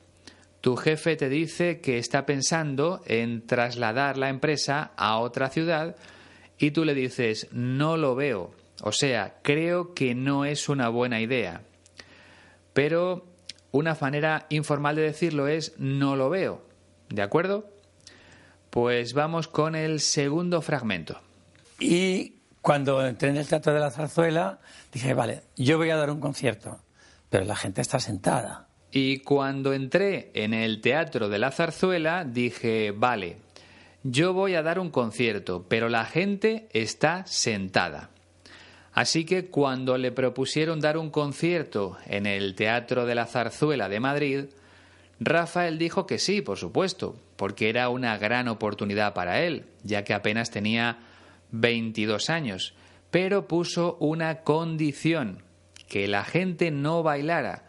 tu 0.61 0.77
jefe 0.77 1.17
te 1.17 1.29
dice 1.29 1.81
que 1.81 1.99
está 1.99 2.25
pensando 2.25 3.03
en 3.05 3.49
trasladar 3.49 4.17
la 4.17 4.29
empresa 4.29 4.93
a 4.97 5.19
otra 5.19 5.51
ciudad 5.51 5.97
y 6.57 6.71
tú 6.71 6.85
le 6.85 6.95
dices 6.95 7.49
no 7.51 7.97
lo 7.97 8.15
veo, 8.15 8.53
o 8.83 8.93
sea, 8.93 9.39
creo 9.43 9.93
que 9.93 10.15
no 10.15 10.45
es 10.45 10.69
una 10.69 10.89
buena 10.89 11.21
idea. 11.21 11.63
Pero 12.75 13.27
una 13.73 13.97
manera 14.01 14.47
informal 14.51 14.95
de 14.95 15.03
decirlo 15.03 15.49
es 15.49 15.75
no 15.79 16.15
lo 16.15 16.31
veo, 16.31 16.63
¿de 17.09 17.23
acuerdo? 17.23 17.78
Pues 18.81 19.13
vamos 19.13 19.49
con 19.49 19.75
el 19.75 19.99
segundo 19.99 20.63
fragmento. 20.63 21.21
Y 21.81 22.35
cuando 22.63 23.05
entré 23.05 23.31
en 23.31 23.37
el 23.37 23.49
Teatro 23.49 23.75
de 23.75 23.81
la 23.81 23.91
Zarzuela, 23.91 24.61
dije, 24.93 25.15
vale, 25.15 25.43
yo 25.57 25.79
voy 25.79 25.91
a 25.91 25.97
dar 25.97 26.13
un 26.13 26.21
concierto, 26.21 26.79
pero 27.29 27.45
la 27.45 27.57
gente 27.57 27.81
está 27.81 27.99
sentada. 27.99 28.69
Y 28.93 29.19
cuando 29.19 29.73
entré 29.73 30.31
en 30.33 30.55
el 30.55 30.81
Teatro 30.81 31.29
de 31.29 31.41
la 31.41 31.51
Zarzuela, 31.51 32.25
dije, 32.25 32.93
vale, 32.93 33.39
yo 34.05 34.33
voy 34.33 34.55
a 34.55 34.63
dar 34.63 34.79
un 34.79 34.91
concierto, 34.91 35.67
pero 35.69 35.89
la 35.89 36.05
gente 36.05 36.69
está 36.73 37.27
sentada. 37.27 38.11
Así 38.93 39.25
que 39.25 39.47
cuando 39.47 39.99
le 39.99 40.13
propusieron 40.13 40.79
dar 40.79 40.99
un 40.99 41.11
concierto 41.11 41.99
en 42.07 42.27
el 42.27 42.55
Teatro 42.55 43.07
de 43.07 43.17
la 43.17 43.27
Zarzuela 43.27 43.89
de 43.89 43.99
Madrid, 43.99 44.45
Rafael 45.21 45.79
dijo 45.79 46.07
que 46.07 46.19
sí, 46.19 46.43
por 46.43 46.59
supuesto, 46.59 47.17
porque 47.37 47.69
era 47.69 47.89
una 47.89 48.17
gran 48.19 48.49
oportunidad 48.49 49.15
para 49.15 49.43
él, 49.43 49.67
ya 49.83 50.05
que 50.05 50.15
apenas 50.15 50.51
tenía 50.51 50.99
22 51.51 52.31
años, 52.31 52.75
pero 53.11 53.49
puso 53.49 53.97
una 54.01 54.43
condición, 54.43 55.43
que 55.89 56.07
la 56.07 56.25
gente 56.25 56.71
no 56.71 57.03
bailara, 57.03 57.65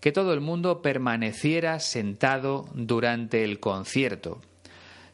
que 0.00 0.12
todo 0.12 0.32
el 0.32 0.40
mundo 0.40 0.82
permaneciera 0.82 1.80
sentado 1.80 2.68
durante 2.74 3.44
el 3.44 3.60
concierto. 3.60 4.40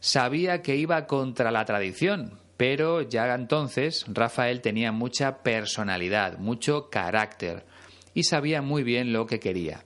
Sabía 0.00 0.62
que 0.62 0.76
iba 0.76 1.06
contra 1.06 1.50
la 1.50 1.64
tradición, 1.64 2.38
pero 2.56 3.02
ya 3.02 3.34
entonces 3.34 4.04
Rafael 4.08 4.60
tenía 4.60 4.92
mucha 4.92 5.42
personalidad, 5.42 6.38
mucho 6.38 6.90
carácter, 6.90 7.64
y 8.14 8.24
sabía 8.24 8.62
muy 8.62 8.82
bien 8.82 9.12
lo 9.12 9.26
que 9.26 9.40
quería. 9.40 9.84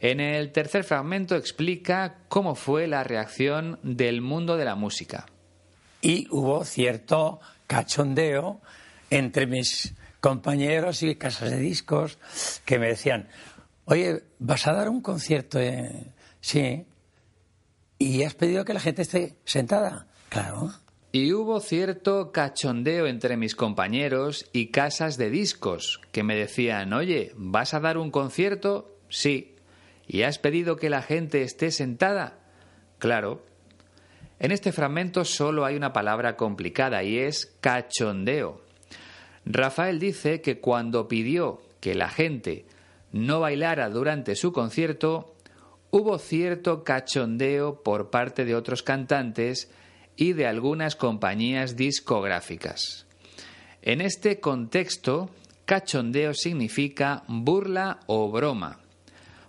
En 0.00 0.20
el 0.20 0.52
tercer 0.52 0.84
fragmento 0.84 1.34
explica 1.34 2.18
cómo 2.28 2.54
fue 2.54 2.86
la 2.86 3.02
reacción 3.02 3.80
del 3.82 4.20
mundo 4.20 4.56
de 4.56 4.64
la 4.64 4.76
música. 4.76 5.26
Y 6.00 6.28
hubo 6.30 6.64
cierto 6.64 7.40
cachondeo 7.66 8.60
entre 9.10 9.46
mis 9.46 9.94
compañeros 10.20 11.02
y 11.02 11.16
casas 11.16 11.50
de 11.50 11.58
discos 11.58 12.18
que 12.64 12.78
me 12.78 12.88
decían, 12.88 13.28
oye, 13.84 14.22
¿vas 14.38 14.66
a 14.66 14.72
dar 14.72 14.88
un 14.88 15.00
concierto? 15.00 15.58
Sí. 16.40 16.86
¿Y 17.98 18.22
has 18.22 18.34
pedido 18.34 18.64
que 18.64 18.74
la 18.74 18.80
gente 18.80 19.02
esté 19.02 19.36
sentada? 19.44 20.06
Claro. 20.28 20.72
Y 21.10 21.32
hubo 21.32 21.58
cierto 21.60 22.30
cachondeo 22.30 23.06
entre 23.06 23.36
mis 23.36 23.56
compañeros 23.56 24.48
y 24.52 24.68
casas 24.70 25.16
de 25.16 25.30
discos 25.30 26.00
que 26.12 26.22
me 26.22 26.36
decían, 26.36 26.92
oye, 26.92 27.32
¿vas 27.34 27.74
a 27.74 27.80
dar 27.80 27.98
un 27.98 28.10
concierto? 28.10 28.98
Sí. 29.08 29.56
¿Y 30.08 30.22
has 30.22 30.38
pedido 30.38 30.76
que 30.76 30.88
la 30.88 31.02
gente 31.02 31.42
esté 31.42 31.70
sentada? 31.70 32.38
Claro. 32.98 33.44
En 34.40 34.52
este 34.52 34.72
fragmento 34.72 35.24
solo 35.26 35.66
hay 35.66 35.76
una 35.76 35.92
palabra 35.92 36.34
complicada 36.34 37.04
y 37.04 37.18
es 37.18 37.54
cachondeo. 37.60 38.62
Rafael 39.44 39.98
dice 39.98 40.40
que 40.40 40.60
cuando 40.60 41.08
pidió 41.08 41.60
que 41.80 41.94
la 41.94 42.08
gente 42.08 42.64
no 43.12 43.40
bailara 43.40 43.90
durante 43.90 44.34
su 44.34 44.52
concierto, 44.52 45.34
hubo 45.90 46.18
cierto 46.18 46.84
cachondeo 46.84 47.82
por 47.82 48.08
parte 48.08 48.46
de 48.46 48.54
otros 48.54 48.82
cantantes 48.82 49.70
y 50.16 50.32
de 50.32 50.46
algunas 50.46 50.96
compañías 50.96 51.76
discográficas. 51.76 53.06
En 53.82 54.00
este 54.00 54.40
contexto, 54.40 55.30
cachondeo 55.66 56.32
significa 56.32 57.24
burla 57.28 58.00
o 58.06 58.30
broma 58.30 58.78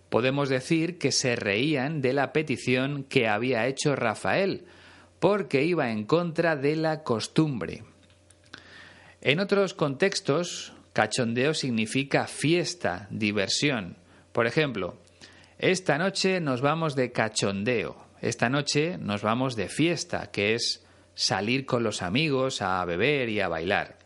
podemos 0.10 0.50
decir 0.50 0.98
que 0.98 1.12
se 1.12 1.36
reían 1.36 2.02
de 2.02 2.14
la 2.14 2.34
petición 2.34 3.04
que 3.04 3.28
había 3.28 3.68
hecho 3.68 3.96
Rafael, 3.96 4.66
porque 5.20 5.64
iba 5.64 5.92
en 5.92 6.06
contra 6.06 6.56
de 6.56 6.76
la 6.76 7.04
costumbre. 7.04 7.84
En 9.22 9.40
otros 9.40 9.74
contextos, 9.74 10.74
cachondeo 10.94 11.54
significa 11.54 12.28
fiesta, 12.28 13.08
diversión. 13.10 13.98
Por 14.32 14.48
ejemplo, 14.48 14.98
esta 15.58 15.98
noche 15.98 16.40
nos 16.40 16.62
vamos 16.62 16.96
de 16.96 17.12
cachondeo, 17.12 17.98
esta 18.22 18.50
noche 18.50 18.98
nos 18.98 19.22
vamos 19.22 19.56
de 19.56 19.68
fiesta, 19.68 20.32
que 20.32 20.56
es 20.56 20.86
salir 21.16 21.66
con 21.66 21.84
los 21.84 22.02
amigos 22.02 22.62
a 22.62 22.84
beber 22.86 23.28
y 23.30 23.42
a 23.42 23.50
bailar. 23.50 23.98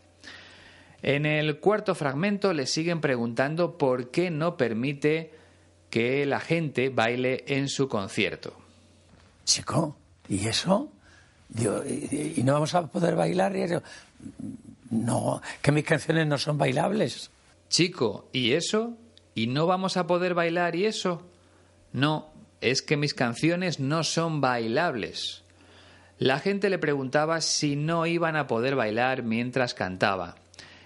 En 1.00 1.26
el 1.26 1.60
cuarto 1.60 1.94
fragmento 1.94 2.52
le 2.52 2.66
siguen 2.66 3.00
preguntando 3.00 3.78
por 3.78 4.10
qué 4.10 4.30
no 4.30 4.56
permite 4.56 5.32
que 5.94 6.26
la 6.26 6.40
gente 6.40 6.88
baile 6.88 7.44
en 7.46 7.68
su 7.68 7.88
concierto. 7.88 8.52
Chico, 9.44 9.96
¿y 10.28 10.48
eso? 10.48 10.90
¿y, 11.56 12.42
no 12.42 12.54
vamos 12.54 12.74
a 12.74 12.88
poder 12.88 13.14
bailar? 13.14 13.54
Y 13.54 13.64
No, 14.90 15.40
que 15.62 15.70
mis 15.70 15.84
canciones 15.84 16.26
no 16.26 16.36
son 16.36 16.58
bailables. 16.58 17.30
Chico, 17.68 18.28
¿y 18.32 18.54
eso? 18.54 18.96
¿Y 19.36 19.46
no 19.46 19.68
vamos 19.68 19.96
a 19.96 20.08
poder 20.08 20.34
bailar 20.34 20.74
y 20.74 20.86
eso? 20.86 21.22
No, 21.92 22.26
es 22.60 22.82
que 22.82 22.96
mis 22.96 23.14
canciones 23.14 23.78
no 23.78 24.02
son 24.02 24.40
bailables. 24.40 25.44
La 26.18 26.40
gente 26.40 26.70
le 26.70 26.78
preguntaba 26.80 27.40
si 27.40 27.76
no 27.76 28.04
iban 28.06 28.34
a 28.34 28.48
poder 28.48 28.74
bailar 28.74 29.22
mientras 29.22 29.74
cantaba. 29.74 30.34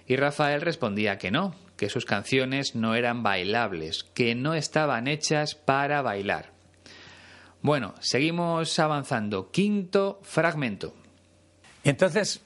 Y 0.05 0.17
Rafael 0.17 0.61
respondía 0.61 1.17
que 1.17 1.31
no, 1.31 1.55
que 1.79 1.89
sus 1.89 2.03
canciones 2.03 2.75
no 2.75 2.93
eran 2.93 3.23
bailables, 3.23 4.03
que 4.03 4.35
no 4.35 4.53
estaban 4.53 5.07
hechas 5.07 5.55
para 5.55 6.01
bailar. 6.01 6.51
Bueno, 7.61 7.95
seguimos 8.01 8.77
avanzando. 8.79 9.49
Quinto 9.49 10.19
fragmento. 10.21 10.93
entonces 11.85 12.41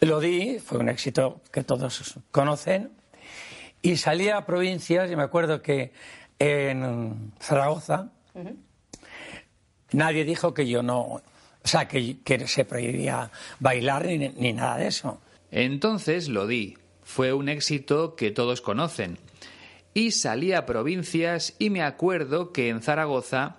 lo 0.00 0.20
di, 0.20 0.58
fue 0.58 0.78
un 0.78 0.88
éxito 0.88 1.42
que 1.52 1.64
todos 1.64 2.18
conocen, 2.30 2.92
y 3.82 3.96
salí 3.98 4.30
a 4.30 4.46
provincias, 4.46 5.10
y 5.10 5.16
me 5.16 5.24
acuerdo 5.24 5.60
que 5.60 5.92
en 6.38 7.32
Zaragoza 7.40 8.10
nadie 9.92 10.24
dijo 10.24 10.54
que 10.54 10.66
yo 10.66 10.82
no, 10.82 11.00
o 11.00 11.22
sea, 11.62 11.86
que, 11.86 12.16
se 12.46 12.64
prohibía 12.64 13.30
bailar 13.60 14.06
ni, 14.06 14.30
ni 14.30 14.54
nada 14.54 14.78
de 14.78 14.86
eso. 14.86 15.20
Entonces 15.50 16.28
lo 16.28 16.46
di, 16.46 16.78
fue 17.08 17.32
un 17.32 17.48
éxito 17.48 18.16
que 18.16 18.30
todos 18.30 18.60
conocen. 18.60 19.16
Y 19.94 20.10
salí 20.10 20.52
a 20.52 20.66
provincias 20.66 21.54
y 21.58 21.70
me 21.70 21.82
acuerdo 21.82 22.52
que 22.52 22.68
en 22.68 22.82
Zaragoza 22.82 23.56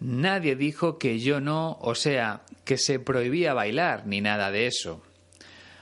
nadie 0.00 0.56
dijo 0.56 0.96
que 0.96 1.18
yo 1.18 1.38
no, 1.38 1.76
o 1.82 1.94
sea, 1.94 2.44
que 2.64 2.78
se 2.78 2.98
prohibía 2.98 3.52
bailar 3.52 4.06
ni 4.06 4.22
nada 4.22 4.50
de 4.50 4.66
eso. 4.66 5.02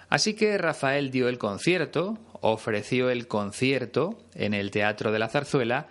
Así 0.09 0.35
que 0.35 0.59
Rafael 0.59 1.13
dio 1.13 1.29
el 1.29 1.39
concierto, 1.39 2.19
ofreció 2.41 3.09
el 3.09 3.29
concierto 3.29 4.19
en 4.35 4.53
el 4.53 4.73
Teatro 4.73 5.13
de 5.13 5.21
la 5.21 5.29
Zarzuela 5.29 5.87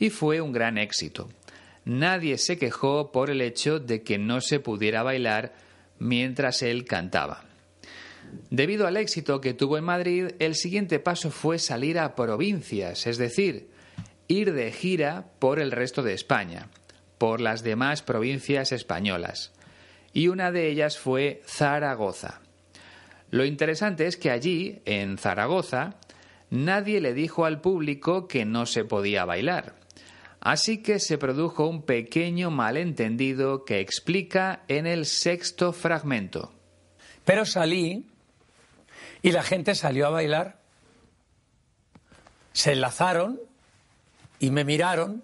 y 0.00 0.10
fue 0.10 0.40
un 0.40 0.52
gran 0.52 0.78
éxito. 0.78 1.28
Nadie 1.84 2.38
se 2.38 2.58
quejó 2.58 3.12
por 3.12 3.30
el 3.30 3.40
hecho 3.40 3.78
de 3.78 4.02
que 4.02 4.18
no 4.18 4.40
se 4.40 4.58
pudiera 4.58 5.04
bailar 5.04 5.54
mientras 6.00 6.62
él 6.62 6.84
cantaba. 6.84 7.44
Debido 8.50 8.86
al 8.86 8.96
éxito 8.96 9.40
que 9.40 9.54
tuvo 9.54 9.78
en 9.78 9.84
Madrid, 9.84 10.32
el 10.38 10.54
siguiente 10.54 11.00
paso 11.00 11.30
fue 11.30 11.58
salir 11.58 11.98
a 11.98 12.14
provincias, 12.14 13.06
es 13.06 13.18
decir, 13.18 13.68
ir 14.28 14.52
de 14.52 14.72
gira 14.72 15.26
por 15.38 15.58
el 15.58 15.70
resto 15.70 16.02
de 16.02 16.14
España, 16.14 16.68
por 17.18 17.40
las 17.40 17.62
demás 17.62 18.02
provincias 18.02 18.72
españolas. 18.72 19.52
Y 20.12 20.28
una 20.28 20.52
de 20.52 20.68
ellas 20.68 20.98
fue 20.98 21.42
Zaragoza. 21.46 22.40
Lo 23.30 23.44
interesante 23.44 24.06
es 24.06 24.16
que 24.16 24.30
allí, 24.30 24.80
en 24.84 25.18
Zaragoza, 25.18 25.96
nadie 26.50 27.00
le 27.00 27.14
dijo 27.14 27.44
al 27.44 27.60
público 27.60 28.28
que 28.28 28.44
no 28.44 28.66
se 28.66 28.84
podía 28.84 29.24
bailar. 29.24 29.74
Así 30.40 30.82
que 30.82 31.00
se 31.00 31.18
produjo 31.18 31.66
un 31.66 31.82
pequeño 31.82 32.50
malentendido 32.50 33.64
que 33.64 33.80
explica 33.80 34.62
en 34.68 34.86
el 34.86 35.06
sexto 35.06 35.72
fragmento. 35.72 36.52
Pero 37.24 37.46
salí 37.46 38.06
y 39.24 39.32
la 39.32 39.42
gente 39.42 39.74
salió 39.74 40.06
a 40.06 40.10
bailar. 40.10 40.58
Se 42.52 42.72
enlazaron 42.72 43.40
y 44.38 44.50
me 44.50 44.64
miraron 44.64 45.22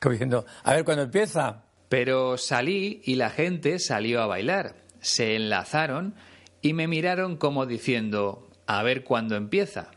como 0.00 0.10
diciendo, 0.10 0.46
a 0.64 0.74
ver 0.74 0.84
cuándo 0.84 1.04
empieza. 1.04 1.62
Pero 1.88 2.36
salí 2.38 3.00
y 3.04 3.14
la 3.14 3.30
gente 3.30 3.78
salió 3.78 4.20
a 4.20 4.26
bailar. 4.26 4.74
Se 5.00 5.36
enlazaron 5.36 6.16
y 6.60 6.72
me 6.72 6.88
miraron 6.88 7.36
como 7.36 7.66
diciendo, 7.66 8.50
a 8.66 8.82
ver 8.82 9.04
cuándo 9.04 9.36
empieza. 9.36 9.92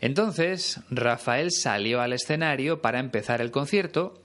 Entonces 0.00 0.80
Rafael 0.88 1.50
salió 1.50 2.00
al 2.00 2.14
escenario 2.14 2.80
para 2.80 2.98
empezar 2.98 3.42
el 3.42 3.50
concierto 3.50 4.22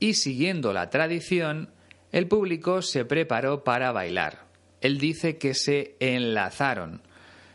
y 0.00 0.14
siguiendo 0.14 0.72
la 0.72 0.88
tradición, 0.88 1.74
el 2.10 2.26
público 2.26 2.80
se 2.80 3.04
preparó 3.04 3.64
para 3.64 3.92
bailar. 3.92 4.46
Él 4.80 4.96
dice 4.96 5.36
que 5.36 5.52
se 5.52 5.96
enlazaron. 6.00 7.02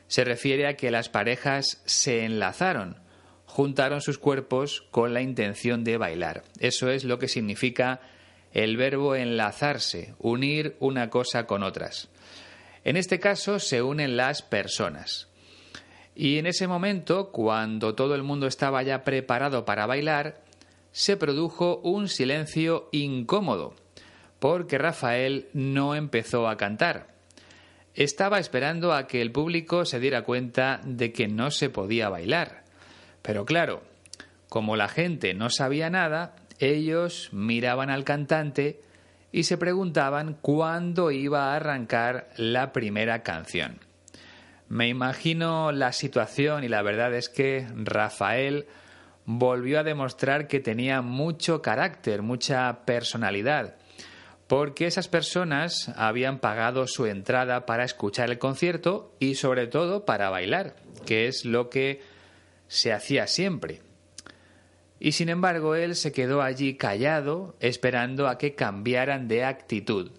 Se 0.09 0.23
refiere 0.23 0.65
a 0.65 0.75
que 0.75 0.89
las 0.89 1.07
parejas 1.07 1.83
se 1.85 2.25
enlazaron, 2.25 2.97
juntaron 3.45 4.01
sus 4.01 4.17
cuerpos 4.17 4.81
con 4.89 5.13
la 5.13 5.21
intención 5.21 5.83
de 5.83 5.97
bailar. 5.97 6.43
Eso 6.59 6.89
es 6.89 7.03
lo 7.03 7.19
que 7.19 7.27
significa 7.27 8.01
el 8.51 8.75
verbo 8.75 9.15
enlazarse, 9.15 10.15
unir 10.17 10.75
una 10.79 11.11
cosa 11.11 11.45
con 11.45 11.61
otras. 11.61 12.09
En 12.83 12.97
este 12.97 13.19
caso 13.19 13.59
se 13.59 13.83
unen 13.83 14.17
las 14.17 14.41
personas. 14.41 15.29
Y 16.15 16.39
en 16.39 16.47
ese 16.47 16.67
momento, 16.67 17.31
cuando 17.31 17.93
todo 17.93 18.15
el 18.15 18.23
mundo 18.23 18.47
estaba 18.47 18.81
ya 18.81 19.03
preparado 19.03 19.63
para 19.63 19.85
bailar, 19.85 20.41
se 20.91 21.17
produjo 21.17 21.81
un 21.83 22.07
silencio 22.07 22.89
incómodo, 22.91 23.75
porque 24.39 24.79
Rafael 24.79 25.49
no 25.53 25.93
empezó 25.93 26.47
a 26.47 26.57
cantar. 26.57 27.18
Estaba 27.99 28.39
esperando 28.39 28.93
a 28.93 29.07
que 29.07 29.21
el 29.21 29.33
público 29.33 29.83
se 29.83 29.99
diera 29.99 30.21
cuenta 30.21 30.79
de 30.85 31.11
que 31.11 31.27
no 31.27 31.51
se 31.51 31.69
podía 31.69 32.07
bailar. 32.07 32.63
Pero 33.21 33.43
claro, 33.43 33.83
como 34.47 34.77
la 34.77 34.87
gente 34.87 35.33
no 35.33 35.49
sabía 35.49 35.89
nada, 35.89 36.33
ellos 36.59 37.27
miraban 37.33 37.89
al 37.89 38.05
cantante 38.05 38.79
y 39.33 39.43
se 39.43 39.57
preguntaban 39.57 40.37
cuándo 40.39 41.11
iba 41.11 41.51
a 41.51 41.57
arrancar 41.57 42.29
la 42.37 42.71
primera 42.71 43.21
canción. 43.21 43.79
Me 44.69 44.87
imagino 44.87 45.73
la 45.73 45.91
situación 45.91 46.63
y 46.63 46.69
la 46.69 46.81
verdad 46.81 47.13
es 47.13 47.27
que 47.27 47.67
Rafael 47.75 48.67
volvió 49.25 49.77
a 49.77 49.83
demostrar 49.83 50.47
que 50.47 50.61
tenía 50.61 51.01
mucho 51.01 51.61
carácter, 51.61 52.21
mucha 52.21 52.85
personalidad, 52.85 53.75
porque 54.49 54.87
esas 54.87 55.07
personas 55.07 55.89
habían 55.95 56.39
pagado 56.39 56.87
su 56.87 57.05
entrada 57.05 57.67
para 57.67 57.83
escuchar 57.83 58.31
el 58.31 58.39
concierto 58.39 59.13
y 59.19 59.35
sobre 59.35 59.67
todo 59.67 60.05
para 60.05 60.31
bailar, 60.31 60.75
que 61.05 61.27
es 61.27 61.45
lo 61.45 61.69
que 61.69 62.01
se 62.67 62.91
hacía 62.91 63.27
siempre. 63.27 63.83
Y 64.99 65.11
sin 65.11 65.29
embargo 65.29 65.75
él 65.75 65.95
se 65.95 66.11
quedó 66.11 66.41
allí 66.41 66.77
callado, 66.77 67.55
esperando 67.59 68.27
a 68.27 68.39
que 68.39 68.55
cambiaran 68.55 69.27
de 69.27 69.45
actitud. 69.45 70.11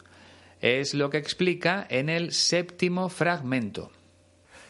Es 0.60 0.94
lo 0.94 1.10
que 1.10 1.18
explica 1.18 1.84
en 1.90 2.08
el 2.08 2.30
séptimo 2.30 3.08
fragmento. 3.08 3.90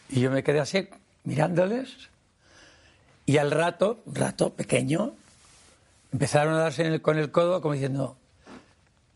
Y 0.08 0.20
yo 0.20 0.30
me 0.30 0.42
quedé 0.42 0.60
así 0.60 0.88
mirándoles 1.24 2.08
y 3.26 3.36
al 3.36 3.50
rato, 3.50 4.00
un 4.06 4.14
rato 4.14 4.54
pequeño, 4.54 5.12
empezaron 6.12 6.54
a 6.54 6.60
darse 6.60 7.02
con 7.02 7.18
el 7.18 7.30
codo 7.30 7.60
como 7.60 7.74
diciendo, 7.74 8.16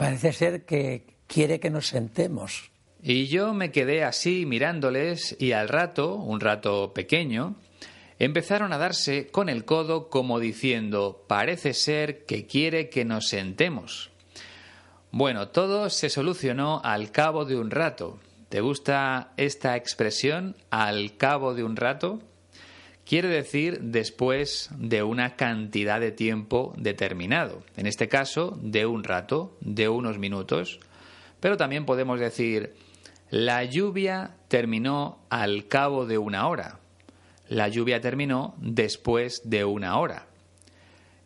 parece 0.05 0.35
ser 0.35 0.67
que 0.67 1.07
quiere 1.27 1.61
que 1.61 1.71
nos 1.71 1.87
sentemos. 1.87 2.71
Y 3.03 3.29
yo 3.29 3.55
me 3.55 3.73
quedé 3.73 4.05
así 4.05 4.45
mirándoles 4.45 5.35
y 5.39 5.53
al 5.53 5.69
rato, 5.71 6.17
un 6.17 6.41
rato 6.41 6.93
pequeño, 6.93 7.57
empezaron 8.19 8.75
a 8.75 8.79
darse 8.79 9.29
con 9.29 9.49
el 9.49 9.65
codo 9.65 10.11
como 10.11 10.41
diciendo, 10.41 11.25
parece 11.27 11.73
ser 11.73 12.27
que 12.27 12.47
quiere 12.47 12.91
que 12.91 13.07
nos 13.07 13.29
sentemos. 13.29 14.11
Bueno, 15.11 15.49
todo 15.49 15.89
se 15.89 16.11
solucionó 16.11 16.83
al 16.85 17.11
cabo 17.11 17.47
de 17.47 17.57
un 17.57 17.71
rato, 17.71 18.19
¿Te 18.51 18.61
gusta 18.61 19.33
esta 19.37 19.75
expresión 19.75 20.55
al 20.71 21.17
cabo 21.17 21.55
de 21.55 21.65
un 21.65 21.75
rato? 21.75 22.21
Quiere 23.07 23.29
decir 23.29 23.81
después 23.81 24.71
de 24.79 25.03
una 25.03 25.37
cantidad 25.37 26.01
de 26.01 26.11
tiempo 26.11 26.73
determinado, 26.79 27.63
en 27.77 27.87
este 27.87 28.09
caso 28.09 28.59
de 28.63 28.87
un 28.87 29.05
rato, 29.05 29.57
de 29.61 29.91
unos 29.91 30.19
minutos, 30.19 30.81
pero 31.39 31.59
también 31.59 31.85
podemos 31.85 32.19
decir 32.19 32.75
la 33.29 33.63
lluvia 33.65 34.37
terminó 34.49 35.19
al 35.29 35.69
cabo 35.69 36.07
de 36.07 36.17
una 36.17 36.49
hora, 36.49 36.79
la 37.49 37.69
lluvia 37.69 38.01
terminó 38.01 38.55
después 38.59 39.43
de 39.45 39.67
una 39.67 39.99
hora. 39.99 40.27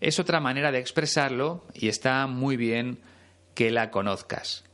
Es 0.00 0.18
otra 0.18 0.40
manera 0.40 0.72
de 0.72 0.80
expresarlo 0.80 1.64
y 1.74 1.88
está 1.88 2.26
muy 2.26 2.56
bien 2.56 2.98
que 3.54 3.70
la 3.70 3.92
conozcas. 3.92 4.64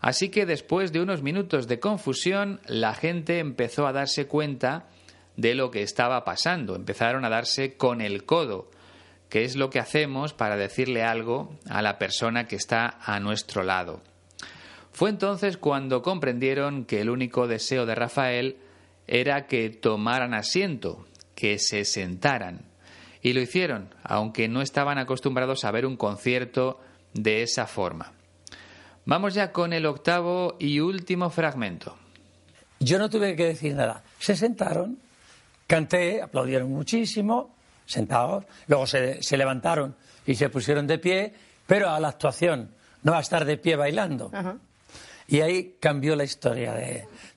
Así 0.00 0.28
que 0.30 0.46
después 0.46 0.92
de 0.92 1.00
unos 1.00 1.22
minutos 1.22 1.66
de 1.66 1.80
confusión, 1.80 2.60
la 2.66 2.94
gente 2.94 3.38
empezó 3.38 3.86
a 3.86 3.92
darse 3.92 4.26
cuenta 4.26 4.86
de 5.38 5.54
lo 5.54 5.70
que 5.70 5.82
estaba 5.82 6.24
pasando, 6.24 6.74
empezaron 6.74 7.24
a 7.24 7.28
darse 7.28 7.76
con 7.76 8.00
el 8.00 8.24
codo, 8.24 8.68
que 9.28 9.44
es 9.44 9.54
lo 9.54 9.70
que 9.70 9.78
hacemos 9.78 10.32
para 10.34 10.56
decirle 10.56 11.04
algo 11.04 11.56
a 11.70 11.80
la 11.80 11.96
persona 11.96 12.48
que 12.48 12.56
está 12.56 12.98
a 13.00 13.20
nuestro 13.20 13.62
lado. 13.62 14.02
Fue 14.90 15.10
entonces 15.10 15.56
cuando 15.56 16.02
comprendieron 16.02 16.84
que 16.84 17.00
el 17.00 17.08
único 17.08 17.46
deseo 17.46 17.86
de 17.86 17.94
Rafael 17.94 18.56
era 19.06 19.46
que 19.46 19.70
tomaran 19.70 20.34
asiento, 20.34 21.06
que 21.36 21.60
se 21.60 21.84
sentaran. 21.84 22.62
Y 23.22 23.32
lo 23.32 23.40
hicieron, 23.40 23.94
aunque 24.02 24.48
no 24.48 24.60
estaban 24.60 24.98
acostumbrados 24.98 25.64
a 25.64 25.70
ver 25.70 25.86
un 25.86 25.96
concierto 25.96 26.80
de 27.14 27.42
esa 27.42 27.68
forma. 27.68 28.12
Vamos 29.04 29.34
ya 29.34 29.52
con 29.52 29.72
el 29.72 29.86
octavo 29.86 30.56
y 30.58 30.80
último 30.80 31.30
fragmento. 31.30 31.96
Yo 32.80 32.98
no 32.98 33.08
tuve 33.08 33.36
que 33.36 33.44
decir 33.44 33.74
nada. 33.76 34.02
Se 34.18 34.34
sentaron, 34.34 34.98
canté, 35.68 36.20
aplaudieron 36.20 36.70
muchísimo, 36.70 37.54
sentados, 37.86 38.44
luego 38.66 38.86
se, 38.88 39.20
levantaron 39.36 39.94
y 40.26 40.34
se 40.34 40.48
pusieron 40.48 40.88
de 40.88 40.98
pie, 40.98 41.34
pero 41.66 41.90
a 41.90 42.00
la 42.00 42.08
actuación, 42.08 42.70
no 43.04 43.14
a 43.14 43.20
estar 43.20 43.44
de 43.44 43.58
pie 43.58 43.76
bailando. 43.76 44.32
Y 45.28 45.42
ahí 45.42 45.76
cambió 45.78 46.16
la 46.16 46.24
historia 46.24 46.74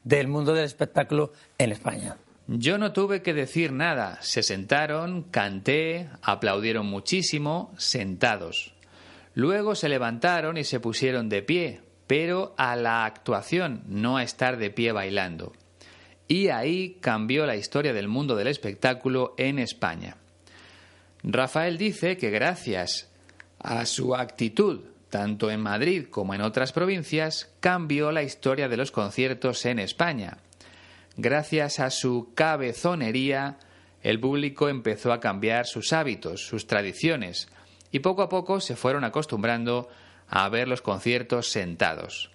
del 0.03 0.27
mundo 0.27 0.53
del 0.53 0.65
espectáculo 0.65 1.33
en 1.57 1.73
España. 1.73 2.15
Yo 2.47 2.77
no 2.77 2.91
tuve 2.93 3.21
que 3.21 3.33
decir 3.33 3.71
nada. 3.71 4.17
Se 4.21 4.43
sentaron, 4.43 5.23
canté, 5.23 6.09
aplaudieron 6.21 6.85
muchísimo, 6.85 7.73
sentados. 7.77 8.73
Luego 9.33 9.75
se 9.75 9.89
levantaron 9.89 10.57
y 10.57 10.63
se 10.63 10.79
pusieron 10.79 11.29
de 11.29 11.43
pie, 11.43 11.81
pero 12.07 12.53
a 12.57 12.75
la 12.75 13.05
actuación, 13.05 13.83
no 13.87 14.17
a 14.17 14.23
estar 14.23 14.57
de 14.57 14.69
pie 14.69 14.91
bailando. 14.91 15.53
Y 16.31 16.47
ahí 16.47 16.95
cambió 17.01 17.45
la 17.45 17.57
historia 17.57 17.91
del 17.91 18.07
mundo 18.07 18.37
del 18.37 18.47
espectáculo 18.47 19.35
en 19.35 19.59
España. 19.59 20.15
Rafael 21.23 21.77
dice 21.77 22.15
que 22.15 22.29
gracias 22.29 23.11
a 23.59 23.85
su 23.85 24.15
actitud, 24.15 24.79
tanto 25.09 25.51
en 25.51 25.59
Madrid 25.59 26.05
como 26.09 26.33
en 26.33 26.39
otras 26.39 26.71
provincias, 26.71 27.51
cambió 27.59 28.13
la 28.13 28.23
historia 28.23 28.69
de 28.69 28.77
los 28.77 28.91
conciertos 28.91 29.65
en 29.65 29.79
España. 29.79 30.37
Gracias 31.17 31.81
a 31.81 31.89
su 31.89 32.31
cabezonería, 32.33 33.57
el 34.01 34.17
público 34.21 34.69
empezó 34.69 35.11
a 35.11 35.19
cambiar 35.19 35.65
sus 35.65 35.91
hábitos, 35.91 36.47
sus 36.47 36.65
tradiciones, 36.65 37.49
y 37.91 37.99
poco 37.99 38.21
a 38.21 38.29
poco 38.29 38.61
se 38.61 38.77
fueron 38.77 39.03
acostumbrando 39.03 39.89
a 40.29 40.47
ver 40.47 40.69
los 40.69 40.81
conciertos 40.81 41.49
sentados. 41.49 42.31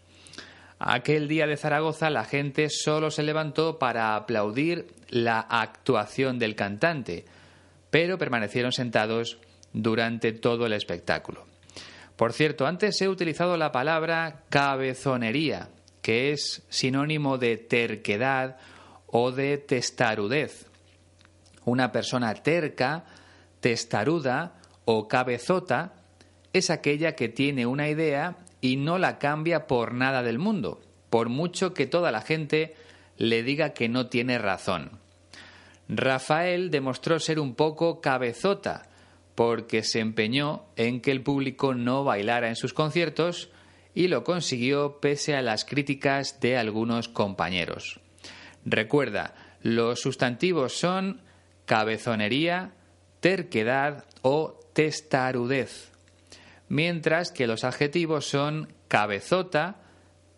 Aquel 0.78 1.26
día 1.26 1.46
de 1.46 1.56
Zaragoza 1.56 2.10
la 2.10 2.24
gente 2.24 2.68
solo 2.68 3.10
se 3.10 3.22
levantó 3.22 3.78
para 3.78 4.14
aplaudir 4.14 4.88
la 5.08 5.40
actuación 5.40 6.38
del 6.38 6.54
cantante, 6.54 7.24
pero 7.90 8.18
permanecieron 8.18 8.72
sentados 8.72 9.38
durante 9.72 10.32
todo 10.32 10.66
el 10.66 10.74
espectáculo. 10.74 11.46
Por 12.16 12.32
cierto, 12.32 12.66
antes 12.66 13.00
he 13.00 13.08
utilizado 13.08 13.56
la 13.56 13.72
palabra 13.72 14.42
cabezonería, 14.48 15.68
que 16.02 16.32
es 16.32 16.62
sinónimo 16.68 17.38
de 17.38 17.56
terquedad 17.56 18.56
o 19.06 19.32
de 19.32 19.58
testarudez. 19.58 20.66
Una 21.64 21.90
persona 21.90 22.32
terca, 22.34 23.04
testaruda 23.60 24.54
o 24.84 25.08
cabezota 25.08 25.94
es 26.52 26.70
aquella 26.70 27.14
que 27.14 27.28
tiene 27.28 27.66
una 27.66 27.88
idea 27.88 28.36
y 28.60 28.76
no 28.76 28.98
la 28.98 29.18
cambia 29.18 29.66
por 29.66 29.92
nada 29.92 30.22
del 30.22 30.38
mundo, 30.38 30.80
por 31.10 31.28
mucho 31.28 31.74
que 31.74 31.86
toda 31.86 32.10
la 32.10 32.20
gente 32.20 32.74
le 33.16 33.42
diga 33.42 33.70
que 33.70 33.88
no 33.88 34.06
tiene 34.08 34.38
razón. 34.38 34.90
Rafael 35.88 36.70
demostró 36.70 37.20
ser 37.20 37.38
un 37.38 37.54
poco 37.54 38.00
cabezota, 38.00 38.88
porque 39.34 39.82
se 39.82 40.00
empeñó 40.00 40.64
en 40.76 41.00
que 41.00 41.12
el 41.12 41.22
público 41.22 41.74
no 41.74 42.04
bailara 42.04 42.48
en 42.48 42.56
sus 42.56 42.72
conciertos 42.72 43.50
y 43.94 44.08
lo 44.08 44.24
consiguió 44.24 44.98
pese 45.00 45.36
a 45.36 45.42
las 45.42 45.64
críticas 45.64 46.40
de 46.40 46.56
algunos 46.56 47.08
compañeros. 47.08 48.00
Recuerda, 48.64 49.34
los 49.62 50.00
sustantivos 50.00 50.72
son 50.74 51.20
cabezonería, 51.66 52.72
terquedad 53.20 54.04
o 54.22 54.58
testarudez, 54.72 55.92
mientras 56.68 57.32
que 57.32 57.46
los 57.46 57.64
adjetivos 57.64 58.28
son 58.28 58.72
cabezota, 58.88 59.82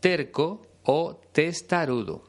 terco 0.01 0.67
o 0.83 1.21
testarudo. 1.33 2.25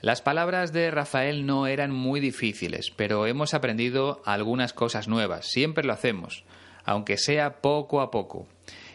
Las 0.00 0.22
palabras 0.22 0.72
de 0.72 0.90
Rafael 0.90 1.44
no 1.44 1.66
eran 1.66 1.90
muy 1.90 2.20
difíciles, 2.20 2.90
pero 2.90 3.26
hemos 3.26 3.52
aprendido 3.52 4.22
algunas 4.24 4.72
cosas 4.72 5.08
nuevas, 5.08 5.46
siempre 5.46 5.84
lo 5.84 5.92
hacemos, 5.92 6.44
aunque 6.84 7.16
sea 7.18 7.60
poco 7.60 8.00
a 8.00 8.10
poco. 8.10 8.46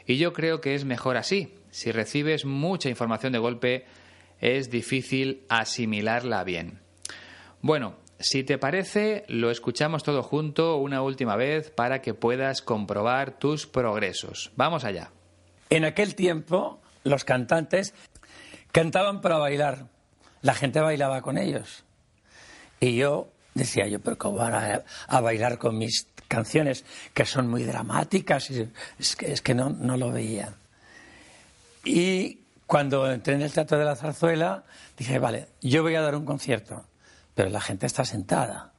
Y 0.05 0.17
yo 0.17 0.31
creo 0.31 0.61
que 0.61 0.75
es 0.75 0.85
mejor 0.85 1.17
así. 1.17 1.55
Si 1.71 1.91
recibes 1.91 2.45
mucha 2.45 2.89
información 2.89 3.33
de 3.33 3.39
golpe, 3.39 3.85
es 4.39 4.69
difícil 4.69 5.43
asimilarla 5.49 6.43
bien. 6.43 6.79
Bueno, 7.61 7.95
si 8.23 8.43
te 8.43 8.57
parece, 8.57 9.25
lo 9.27 9.51
escuchamos 9.51 10.01
todo 10.01 10.23
junto 10.23 10.77
una 10.77 11.01
última 11.01 11.35
vez 11.35 11.69
para 11.69 12.01
que 12.01 12.13
puedas 12.13 12.61
comprobar 12.61 13.37
tus 13.37 13.67
progresos. 13.67 14.51
Vamos 14.55 14.85
allá. 14.85 15.11
En 15.69 15.83
aquel 15.83 16.15
tiempo, 16.15 16.79
los 17.03 17.25
cantantes 17.25 17.93
cantaban 18.71 19.19
para 19.19 19.37
bailar. 19.37 19.87
La 20.41 20.53
gente 20.53 20.79
bailaba 20.79 21.21
con 21.21 21.37
ellos. 21.37 21.83
Y 22.79 22.95
yo 22.95 23.29
decía, 23.53 23.87
yo, 23.87 23.99
pero 23.99 24.17
¿cómo 24.17 24.37
van 24.37 24.83
a, 25.07 25.21
bailar 25.21 25.57
con 25.57 25.77
mis 25.77 26.07
canciones 26.29 26.85
que 27.13 27.25
son 27.25 27.49
muy 27.49 27.63
dramáticas? 27.63 28.49
es 28.49 29.41
que, 29.41 29.53
no, 29.53 29.69
no 29.69 29.97
lo 29.97 30.11
veía. 30.11 30.53
Y 31.83 32.39
cuando 32.67 33.11
entré 33.11 33.33
en 33.35 33.41
el 33.41 33.51
Teatro 33.51 33.77
de 33.77 33.83
la 33.83 33.97
Zarzuela, 33.97 34.63
dije, 34.97 35.19
vale, 35.19 35.47
yo 35.61 35.83
voy 35.83 35.95
a 35.95 36.01
dar 36.01 36.15
un 36.15 36.23
concierto 36.23 36.85
pero 37.35 37.49
la 37.49 37.61
gente 37.61 37.85
está 37.85 38.05
sentada. 38.05 38.73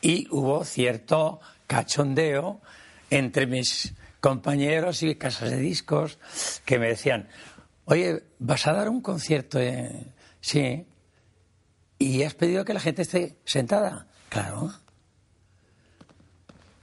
Y 0.00 0.28
hubo 0.30 0.64
cierto 0.64 1.40
cachondeo 1.66 2.60
entre 3.10 3.46
mis 3.46 3.94
compañeros 4.20 5.02
y 5.02 5.16
casas 5.16 5.50
de 5.50 5.58
discos 5.58 6.18
que 6.64 6.78
me 6.78 6.88
decían, 6.88 7.28
oye, 7.84 8.22
¿vas 8.38 8.66
a 8.66 8.72
dar 8.72 8.88
un 8.88 9.00
concierto? 9.00 9.58
Sí. 10.40 10.86
¿Y 11.98 12.22
has 12.22 12.34
pedido 12.34 12.64
que 12.64 12.74
la 12.74 12.80
gente 12.80 13.02
esté 13.02 13.36
sentada? 13.44 14.06
Claro. 14.28 14.72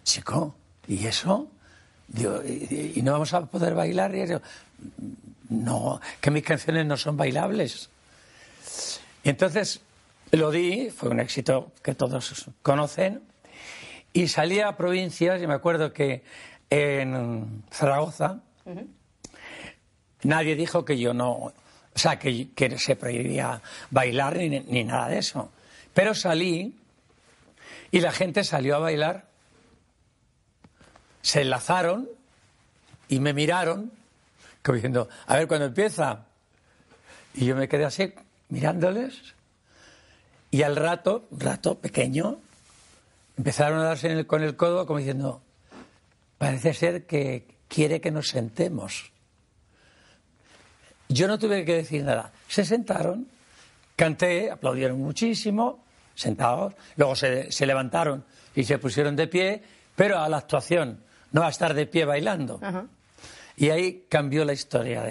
Chico, 0.04 0.56
¿y 0.88 1.06
eso? 1.06 1.48
¿y, 2.14 3.02
no 3.02 3.14
vamos 3.14 3.34
a 3.34 3.46
poder 3.46 3.74
bailar? 3.74 4.16
Y 4.16 4.26
no, 5.50 6.02
que 6.20 6.32
mis 6.32 6.44
canciones 6.44 6.86
no 6.86 6.98
son 6.98 7.18
bailables. 7.18 7.91
Y 9.24 9.30
entonces 9.30 9.82
lo 10.32 10.52
di, 10.52 10.90
fue 10.90 11.10
un 11.10 11.20
éxito 11.20 11.72
que 11.84 11.94
todos 11.94 12.52
conocen, 12.62 13.22
y 14.14 14.28
salí 14.28 14.60
a 14.60 14.76
provincias, 14.76 15.42
y 15.42 15.48
me 15.48 15.54
acuerdo 15.54 15.94
que 15.94 16.24
en 16.70 17.64
Zaragoza 17.72 18.42
nadie 20.24 20.56
dijo 20.56 20.86
que 20.86 20.98
yo 20.98 21.14
no, 21.14 21.32
o 21.32 21.54
sea, 21.96 22.18
que, 22.18 22.50
se 22.78 22.96
prohibía 22.96 23.62
bailar 23.90 24.38
ni, 24.38 24.50
ni 24.50 24.84
nada 24.84 25.10
de 25.10 25.20
eso. 25.20 25.52
Pero 25.94 26.16
salí 26.16 26.78
y 27.92 28.00
la 28.00 28.12
gente 28.12 28.44
salió 28.44 28.78
a 28.78 28.80
bailar, 28.80 29.26
se 31.22 31.42
enlazaron 31.42 32.10
y 33.10 33.20
me 33.20 33.34
miraron, 33.34 33.92
como 34.64 34.76
diciendo, 34.76 35.10
a 35.28 35.36
ver 35.36 35.48
cuándo 35.48 35.66
empieza. 35.66 36.26
Y 37.34 37.46
yo 37.46 37.56
me 37.56 37.68
quedé 37.68 37.86
así, 37.86 38.14
mirándoles 38.52 39.34
y 40.52 40.64
al 40.64 40.76
rato, 40.76 41.28
un 41.32 41.40
rato 41.40 41.80
pequeño, 41.80 42.38
empezaron 43.38 43.80
a 43.80 43.84
darse 43.84 44.28
con 44.28 44.44
el 44.44 44.58
codo 44.58 44.86
como 44.86 45.00
diciendo, 45.00 45.42
parece 46.38 46.74
ser 46.74 47.06
que 47.06 47.48
quiere 47.70 48.02
que 48.02 48.12
nos 48.12 48.28
sentemos. 48.28 49.12
Yo 51.08 51.28
no 51.28 51.40
tuve 51.40 51.64
que 51.64 51.76
decir 51.76 52.04
nada. 52.04 52.34
Se 52.48 52.66
sentaron, 52.66 53.28
canté, 53.96 54.52
aplaudieron 54.52 55.00
muchísimo, 55.00 55.84
sentados, 56.16 56.74
luego 56.98 57.16
se, 57.16 57.66
levantaron 57.66 58.26
y 58.54 58.66
se 58.66 58.78
pusieron 58.78 59.16
de 59.16 59.28
pie, 59.28 59.64
pero 59.96 60.20
a 60.20 60.28
la 60.28 60.38
actuación, 60.38 61.02
no 61.32 61.44
a 61.44 61.50
estar 61.50 61.74
de 61.74 61.86
pie 61.86 62.04
bailando. 62.04 62.60
Y 63.56 63.70
ahí 63.70 64.06
cambió 64.10 64.44
la 64.44 64.54
historia 64.54 65.04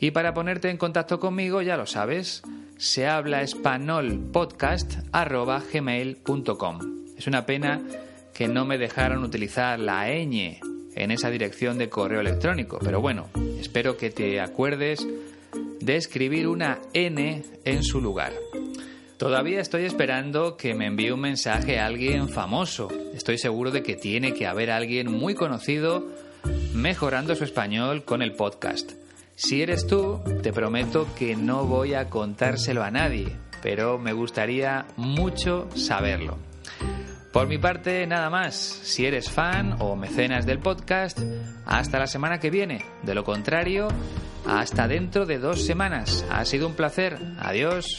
Y 0.00 0.10
para 0.10 0.34
ponerte 0.34 0.68
en 0.68 0.76
contacto 0.76 1.18
conmigo, 1.18 1.62
ya 1.62 1.78
lo 1.78 1.86
sabes, 1.86 2.42
se 2.76 3.06
habla. 3.06 3.40
Es 3.40 3.54
una 7.26 7.46
pena 7.46 7.80
que 8.34 8.48
no 8.48 8.66
me 8.66 8.76
dejaron 8.76 9.24
utilizar 9.24 9.80
la 9.80 10.10
ñ 10.10 10.60
en 10.94 11.10
esa 11.10 11.30
dirección 11.30 11.78
de 11.78 11.88
correo 11.88 12.20
electrónico. 12.20 12.78
Pero 12.82 13.00
bueno, 13.00 13.30
espero 13.60 13.96
que 13.96 14.10
te 14.10 14.40
acuerdes 14.40 15.06
de 15.80 15.96
escribir 15.96 16.48
una 16.48 16.78
N 16.92 17.42
en 17.64 17.82
su 17.82 18.00
lugar. 18.00 18.32
Todavía 19.16 19.60
estoy 19.60 19.84
esperando 19.84 20.56
que 20.56 20.74
me 20.74 20.86
envíe 20.86 21.10
un 21.10 21.20
mensaje 21.20 21.78
a 21.78 21.86
alguien 21.86 22.28
famoso. 22.28 22.88
Estoy 23.14 23.38
seguro 23.38 23.70
de 23.70 23.82
que 23.82 23.96
tiene 23.96 24.34
que 24.34 24.46
haber 24.46 24.70
alguien 24.70 25.10
muy 25.10 25.34
conocido 25.34 26.06
mejorando 26.74 27.34
su 27.34 27.44
español 27.44 28.04
con 28.04 28.20
el 28.20 28.32
podcast. 28.32 28.92
Si 29.34 29.62
eres 29.62 29.86
tú, 29.86 30.20
te 30.42 30.52
prometo 30.52 31.06
que 31.18 31.34
no 31.34 31.64
voy 31.64 31.94
a 31.94 32.10
contárselo 32.10 32.82
a 32.82 32.90
nadie, 32.90 33.36
pero 33.62 33.98
me 33.98 34.12
gustaría 34.12 34.86
mucho 34.96 35.68
saberlo. 35.74 36.36
Por 37.36 37.48
mi 37.48 37.58
parte, 37.58 38.06
nada 38.06 38.30
más. 38.30 38.54
Si 38.54 39.04
eres 39.04 39.30
fan 39.30 39.76
o 39.80 39.94
mecenas 39.94 40.46
del 40.46 40.58
podcast, 40.58 41.20
hasta 41.66 41.98
la 41.98 42.06
semana 42.06 42.40
que 42.40 42.48
viene. 42.48 42.82
De 43.02 43.14
lo 43.14 43.24
contrario, 43.24 43.88
hasta 44.46 44.88
dentro 44.88 45.26
de 45.26 45.38
dos 45.38 45.66
semanas. 45.66 46.24
Ha 46.30 46.46
sido 46.46 46.66
un 46.66 46.72
placer. 46.72 47.18
Adiós. 47.38 47.94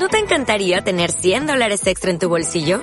¿No 0.00 0.08
te 0.08 0.18
encantaría 0.18 0.82
tener 0.82 1.12
100 1.12 1.46
dólares 1.46 1.86
extra 1.86 2.10
en 2.10 2.18
tu 2.18 2.28
bolsillo? 2.28 2.82